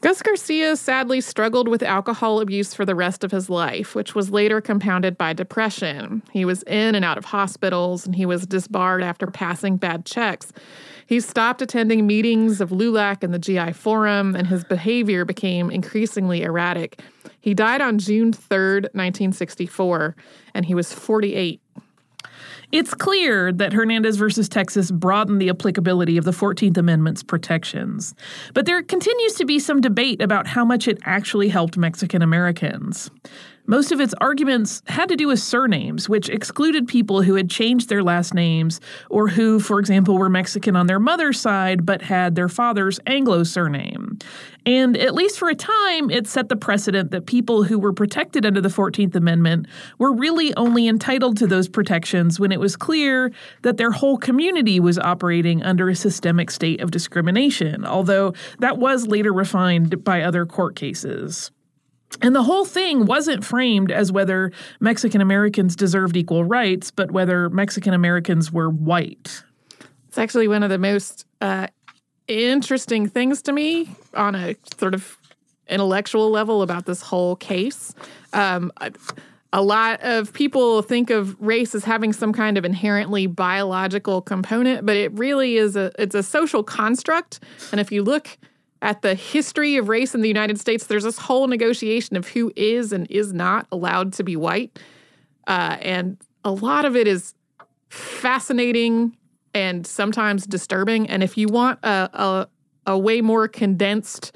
Gus 0.05 0.21
Garcia 0.21 0.75
sadly 0.75 1.19
struggled 1.19 1.67
with 1.67 1.81
alcohol 1.81 2.39
abuse 2.39 2.75
for 2.75 2.85
the 2.85 2.93
rest 2.93 3.23
of 3.23 3.31
his 3.31 3.49
life, 3.49 3.95
which 3.95 4.13
was 4.13 4.29
later 4.29 4.61
compounded 4.61 5.17
by 5.17 5.33
depression. 5.33 6.21
He 6.31 6.45
was 6.45 6.61
in 6.67 6.93
and 6.93 7.03
out 7.03 7.17
of 7.17 7.25
hospitals, 7.25 8.05
and 8.05 8.15
he 8.15 8.23
was 8.23 8.45
disbarred 8.45 9.01
after 9.01 9.25
passing 9.25 9.77
bad 9.77 10.05
checks. 10.05 10.53
He 11.07 11.19
stopped 11.19 11.63
attending 11.63 12.05
meetings 12.05 12.61
of 12.61 12.69
LULAC 12.69 13.23
and 13.23 13.33
the 13.33 13.39
GI 13.39 13.73
Forum, 13.73 14.35
and 14.35 14.45
his 14.45 14.63
behavior 14.63 15.25
became 15.25 15.71
increasingly 15.71 16.43
erratic. 16.43 17.01
He 17.41 17.55
died 17.55 17.81
on 17.81 17.97
June 17.97 18.31
3rd, 18.31 18.83
1964, 18.93 20.15
and 20.53 20.67
he 20.67 20.75
was 20.75 20.93
48. 20.93 21.59
It's 22.75 22.93
clear 22.93 23.53
that 23.53 23.71
Hernandez 23.71 24.17
versus 24.17 24.49
Texas 24.49 24.91
broadened 24.91 25.41
the 25.41 25.47
applicability 25.47 26.17
of 26.17 26.25
the 26.25 26.31
14th 26.31 26.75
Amendment's 26.75 27.23
protections. 27.23 28.13
But 28.53 28.65
there 28.65 28.83
continues 28.83 29.35
to 29.35 29.45
be 29.45 29.59
some 29.59 29.79
debate 29.79 30.21
about 30.21 30.45
how 30.45 30.65
much 30.65 30.85
it 30.89 30.97
actually 31.05 31.47
helped 31.47 31.77
Mexican 31.77 32.21
Americans. 32.21 33.09
Most 33.67 33.91
of 33.91 33.99
its 33.99 34.13
arguments 34.21 34.83
had 34.87 35.09
to 35.09 35.15
do 35.15 35.27
with 35.27 35.39
surnames, 35.39 36.07
which 36.07 36.29
excluded 36.29 36.87
people 36.87 37.23
who 37.23 37.35
had 37.35 37.49
changed 37.49 37.89
their 37.89 38.03
last 38.03 38.33
names 38.33 38.79
or 39.09 39.27
who, 39.27 39.59
for 39.59 39.79
example, 39.79 40.17
were 40.17 40.29
Mexican 40.29 40.75
on 40.75 40.87
their 40.87 40.99
mother's 40.99 41.39
side 41.39 41.85
but 41.85 42.03
had 42.03 42.35
their 42.35 42.49
father's 42.49 42.99
Anglo 43.07 43.43
surname. 43.43 44.19
And 44.67 44.97
at 44.97 45.13
least 45.13 45.39
for 45.39 45.49
a 45.49 45.55
time, 45.55 46.09
it 46.09 46.27
set 46.27 46.49
the 46.49 46.55
precedent 46.55 47.11
that 47.11 47.25
people 47.25 47.63
who 47.63 47.77
were 47.77 47.93
protected 47.93 48.45
under 48.45 48.61
the 48.61 48.69
14th 48.69 49.15
Amendment 49.15 49.67
were 49.99 50.11
really 50.11 50.55
only 50.55 50.87
entitled 50.87 51.37
to 51.37 51.47
those 51.47 51.67
protections 51.67 52.39
when 52.39 52.51
it 52.51 52.59
was 52.59 52.75
clear 52.75 53.31
that 53.61 53.77
their 53.77 53.91
whole 53.91 54.17
community 54.17 54.79
was 54.79 54.97
operating 54.97 55.61
under 55.63 55.89
a 55.89 55.95
systemic 55.95 56.49
state 56.49 56.81
of 56.81 56.91
discrimination, 56.91 57.85
although 57.85 58.33
that 58.59 58.77
was 58.77 59.07
later 59.07 59.33
refined 59.33 60.03
by 60.03 60.21
other 60.21 60.45
court 60.45 60.75
cases. 60.75 61.51
And 62.21 62.35
the 62.35 62.43
whole 62.43 62.65
thing 62.65 63.05
wasn't 63.05 63.43
framed 63.43 63.91
as 63.91 64.11
whether 64.11 64.51
Mexican 64.79 65.21
Americans 65.21 65.75
deserved 65.75 66.15
equal 66.15 66.43
rights, 66.43 66.91
but 66.91 67.11
whether 67.11 67.49
Mexican 67.49 67.93
Americans 67.93 68.51
were 68.51 68.69
white. 68.69 69.43
It's 70.07 70.17
actually 70.17 70.47
one 70.47 70.63
of 70.63 70.69
the 70.69 70.77
most 70.77 71.25
uh, 71.41 71.67
interesting 72.27 73.07
things 73.07 73.41
to 73.43 73.51
me 73.51 73.89
on 74.13 74.35
a 74.35 74.55
sort 74.79 74.93
of 74.93 75.17
intellectual 75.67 76.29
level 76.29 76.61
about 76.61 76.85
this 76.85 77.01
whole 77.01 77.35
case. 77.35 77.93
Um, 78.33 78.71
a 79.51 79.61
lot 79.61 80.01
of 80.01 80.33
people 80.33 80.81
think 80.81 81.09
of 81.09 81.39
race 81.39 81.73
as 81.75 81.85
having 81.85 82.11
some 82.11 82.33
kind 82.33 82.57
of 82.57 82.65
inherently 82.65 83.25
biological 83.25 84.21
component, 84.21 84.85
but 84.85 84.97
it 84.97 85.13
really 85.13 85.55
is 85.55 85.75
a 85.75 85.91
it's 85.97 86.15
a 86.15 86.23
social 86.23 86.63
construct. 86.63 87.39
And 87.71 87.79
if 87.79 87.91
you 87.91 88.03
look 88.03 88.37
at 88.85 89.01
the 89.01 89.15
history 89.15 89.77
of 89.77 89.89
race 89.89 90.13
in 90.13 90.21
the 90.21 90.27
United 90.27 90.59
States, 90.59 90.85
there's 90.85 91.03
this 91.03 91.17
whole 91.17 91.47
negotiation 91.47 92.15
of 92.15 92.27
who 92.27 92.53
is 92.55 92.93
and 92.93 93.09
is 93.09 93.33
not 93.33 93.65
allowed 93.71 94.13
to 94.13 94.23
be 94.23 94.35
white. 94.35 94.77
Uh, 95.47 95.77
and 95.81 96.17
a 96.43 96.51
lot 96.51 96.85
of 96.85 96.95
it 96.95 97.07
is 97.07 97.33
fascinating 97.89 99.17
and 99.55 99.87
sometimes 99.87 100.45
disturbing. 100.45 101.09
And 101.09 101.23
if 101.23 101.35
you 101.35 101.47
want 101.47 101.79
a, 101.81 102.11
a, 102.13 102.47
a 102.85 102.95
way 102.95 103.21
more 103.21 103.47
condensed 103.47 104.35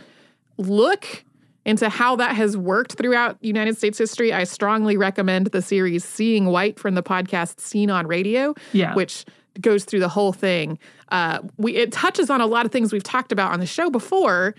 look 0.57 1.23
into 1.63 1.87
how 1.87 2.15
that 2.15 2.35
has 2.35 2.57
worked 2.57 2.93
throughout 2.93 3.37
United 3.41 3.77
States 3.77 3.99
history, 3.99 4.33
I 4.33 4.45
strongly 4.45 4.97
recommend 4.97 5.47
the 5.47 5.61
series 5.61 6.03
Seeing 6.03 6.47
White 6.47 6.79
from 6.79 6.95
the 6.95 7.03
podcast 7.03 7.59
Scene 7.59 7.91
on 7.91 8.07
Radio, 8.07 8.55
yeah. 8.73 8.95
which 8.95 9.25
goes 9.59 9.85
through 9.85 9.99
the 9.99 10.09
whole 10.09 10.33
thing. 10.33 10.79
Uh, 11.09 11.39
we 11.57 11.75
it 11.75 11.91
touches 11.91 12.29
on 12.29 12.41
a 12.41 12.45
lot 12.45 12.65
of 12.65 12.71
things 12.71 12.91
we've 12.93 13.03
talked 13.03 13.31
about 13.31 13.51
on 13.51 13.59
the 13.59 13.65
show 13.65 13.89
before, 13.89 14.55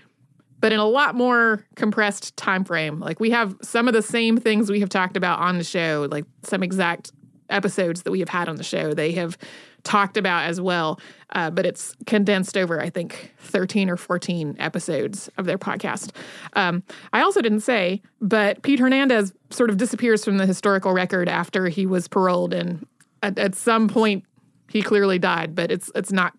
but 0.59 0.71
in 0.71 0.79
a 0.79 0.87
lot 0.87 1.15
more 1.15 1.65
compressed 1.75 2.35
time 2.37 2.63
frame. 2.63 2.99
Like 2.99 3.19
we 3.19 3.31
have 3.31 3.55
some 3.61 3.87
of 3.87 3.93
the 3.93 4.01
same 4.01 4.37
things 4.37 4.69
we 4.69 4.79
have 4.79 4.89
talked 4.89 5.17
about 5.17 5.39
on 5.39 5.57
the 5.57 5.63
show, 5.63 6.07
like 6.09 6.25
some 6.43 6.63
exact 6.63 7.11
episodes 7.49 8.03
that 8.03 8.11
we 8.11 8.19
have 8.19 8.29
had 8.29 8.47
on 8.47 8.55
the 8.55 8.63
show. 8.63 8.93
They 8.93 9.11
have 9.13 9.37
talked 9.83 10.17
about 10.17 10.45
as 10.45 10.61
well, 10.61 10.99
uh, 11.31 11.49
but 11.49 11.65
it's 11.65 11.95
condensed 12.05 12.57
over, 12.57 12.81
I 12.81 12.89
think, 12.89 13.33
13 13.39 13.89
or 13.89 13.97
14 13.97 14.55
episodes 14.59 15.29
of 15.37 15.45
their 15.45 15.57
podcast. 15.57 16.11
Um, 16.53 16.83
I 17.13 17.21
also 17.21 17.41
didn't 17.41 17.61
say, 17.61 18.01
but 18.21 18.61
Pete 18.61 18.79
Hernandez 18.79 19.33
sort 19.49 19.69
of 19.69 19.77
disappears 19.77 20.23
from 20.23 20.37
the 20.37 20.45
historical 20.45 20.93
record 20.93 21.27
after 21.27 21.67
he 21.67 21.85
was 21.85 22.07
paroled, 22.07 22.53
and 22.53 22.85
at, 23.23 23.37
at 23.39 23.55
some 23.55 23.87
point 23.87 24.23
he 24.71 24.81
clearly 24.81 25.19
died, 25.19 25.53
but 25.53 25.69
it's 25.69 25.91
it's 25.95 26.11
not 26.11 26.33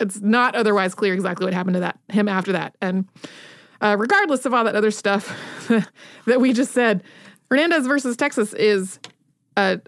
it's 0.00 0.20
not 0.20 0.56
otherwise 0.56 0.94
clear 0.94 1.14
exactly 1.14 1.44
what 1.44 1.54
happened 1.54 1.74
to 1.74 1.80
that 1.80 1.98
him 2.08 2.28
after 2.28 2.52
that. 2.52 2.76
And 2.80 3.08
uh, 3.80 3.96
regardless 3.98 4.44
of 4.44 4.52
all 4.52 4.64
that 4.64 4.74
other 4.74 4.90
stuff 4.90 5.36
that 6.26 6.40
we 6.40 6.52
just 6.52 6.72
said, 6.72 7.02
Hernandez 7.48 7.86
versus 7.86 8.16
Texas 8.16 8.52
is 8.54 8.98
a, 9.56 9.80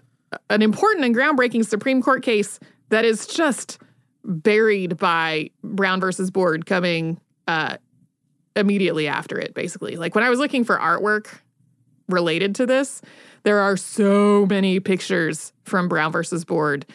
an 0.49 0.61
important 0.61 1.05
and 1.05 1.15
groundbreaking 1.15 1.65
Supreme 1.65 2.01
Court 2.01 2.23
case 2.23 2.59
that 2.89 3.03
is 3.03 3.27
just 3.27 3.79
buried 4.23 4.97
by 4.97 5.49
Brown 5.63 5.99
versus 5.99 6.31
Board 6.31 6.65
coming 6.65 7.19
uh, 7.47 7.77
immediately 8.55 9.07
after 9.07 9.37
it. 9.37 9.53
Basically, 9.53 9.97
like 9.97 10.15
when 10.15 10.23
I 10.23 10.29
was 10.29 10.39
looking 10.39 10.63
for 10.63 10.77
artwork 10.77 11.27
related 12.07 12.55
to 12.55 12.65
this, 12.65 13.01
there 13.43 13.59
are 13.59 13.75
so 13.75 14.45
many 14.45 14.79
pictures 14.79 15.51
from 15.65 15.89
Brown 15.89 16.13
versus 16.13 16.45
Board 16.45 16.85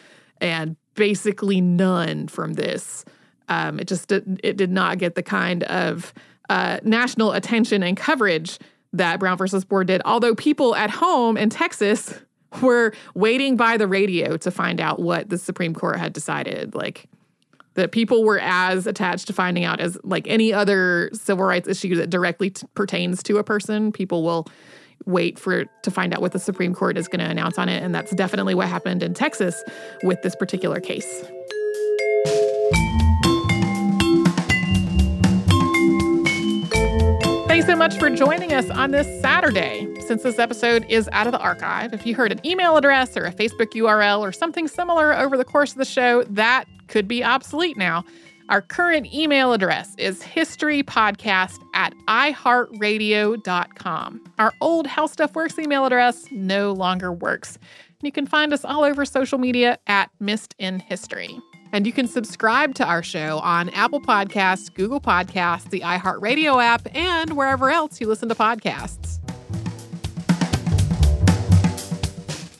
and 0.41 0.75
basically 0.95 1.61
none 1.61 2.27
from 2.27 2.53
this. 2.53 3.05
Um, 3.47 3.79
it 3.79 3.87
just 3.87 4.07
did, 4.07 4.39
it 4.43 4.57
did 4.57 4.71
not 4.71 4.97
get 4.97 5.15
the 5.15 5.23
kind 5.23 5.63
of 5.63 6.13
uh, 6.49 6.79
national 6.83 7.31
attention 7.31 7.83
and 7.83 7.97
coverage 7.97 8.59
that 8.93 9.19
Brown 9.19 9.37
versus 9.37 9.65
Board 9.65 9.87
did. 9.87 10.01
Although 10.05 10.35
people 10.35 10.75
at 10.75 10.89
home 10.89 11.37
in 11.37 11.49
Texas 11.49 12.13
were 12.61 12.93
waiting 13.13 13.55
by 13.55 13.77
the 13.77 13.87
radio 13.87 14.37
to 14.37 14.51
find 14.51 14.81
out 14.81 14.99
what 14.99 15.29
the 15.29 15.37
Supreme 15.37 15.73
Court 15.73 15.97
had 15.97 16.13
decided. 16.13 16.75
Like, 16.75 17.07
that 17.75 17.91
people 17.91 18.25
were 18.25 18.39
as 18.39 18.87
attached 18.87 19.27
to 19.27 19.33
finding 19.33 19.63
out 19.63 19.79
as 19.79 19.97
like 20.03 20.27
any 20.27 20.51
other 20.51 21.09
civil 21.13 21.45
rights 21.45 21.67
issue 21.67 21.95
that 21.95 22.09
directly 22.09 22.49
t- 22.49 22.67
pertains 22.73 23.23
to 23.23 23.37
a 23.37 23.43
person. 23.43 23.91
People 23.91 24.23
will 24.23 24.47
wait 25.05 25.39
for 25.39 25.65
to 25.65 25.91
find 25.91 26.13
out 26.13 26.21
what 26.21 26.31
the 26.31 26.39
Supreme 26.39 26.73
Court 26.73 26.97
is 26.97 27.07
going 27.07 27.19
to 27.19 27.29
announce 27.29 27.57
on 27.57 27.69
it, 27.69 27.81
and 27.83 27.93
that's 27.93 28.11
definitely 28.11 28.55
what 28.55 28.67
happened 28.67 29.03
in 29.03 29.13
Texas 29.13 29.63
with 30.03 30.21
this 30.21 30.35
particular 30.35 30.79
case. 30.79 31.23
Thanks 37.47 37.65
so 37.65 37.75
much 37.75 37.97
for 37.97 38.09
joining 38.09 38.53
us 38.53 38.69
on 38.69 38.91
this 38.91 39.07
Saturday. 39.21 39.87
Since 40.07 40.23
this 40.23 40.39
episode 40.39 40.85
is 40.89 41.09
out 41.11 41.27
of 41.27 41.33
the 41.33 41.39
archive, 41.39 41.93
if 41.93 42.05
you 42.05 42.15
heard 42.15 42.31
an 42.31 42.39
email 42.45 42.77
address 42.77 43.17
or 43.17 43.25
a 43.25 43.31
Facebook 43.31 43.73
URL 43.73 44.21
or 44.21 44.31
something 44.31 44.67
similar 44.67 45.13
over 45.13 45.37
the 45.37 45.45
course 45.45 45.71
of 45.73 45.77
the 45.77 45.85
show, 45.85 46.23
that 46.23 46.65
could 46.87 47.07
be 47.07 47.23
obsolete 47.23 47.77
now. 47.77 48.03
Our 48.49 48.61
current 48.63 49.13
email 49.13 49.53
address 49.53 49.93
is 49.99 50.23
historypodcast 50.23 51.59
at 51.75 51.93
iheartradio.com. 52.07 54.23
Our 54.39 54.51
old 54.59 54.87
How 54.87 55.05
Stuff 55.05 55.35
Works 55.35 55.59
email 55.59 55.85
address 55.85 56.25
no 56.31 56.71
longer 56.71 57.13
works. 57.13 57.59
You 58.01 58.11
can 58.11 58.25
find 58.25 58.51
us 58.51 58.65
all 58.65 58.83
over 58.83 59.05
social 59.05 59.37
media 59.37 59.77
at 59.85 60.09
Missed 60.19 60.55
in 60.57 60.79
History. 60.79 61.37
And 61.71 61.85
you 61.85 61.93
can 61.93 62.07
subscribe 62.07 62.73
to 62.75 62.83
our 62.83 63.03
show 63.03 63.37
on 63.39 63.69
Apple 63.69 64.01
Podcasts, 64.01 64.73
Google 64.73 64.99
Podcasts, 64.99 65.69
the 65.69 65.81
iHeartRadio 65.81 66.63
app, 66.63 66.87
and 66.95 67.37
wherever 67.37 67.69
else 67.69 68.01
you 68.01 68.07
listen 68.07 68.29
to 68.29 68.35
podcasts. 68.35 69.18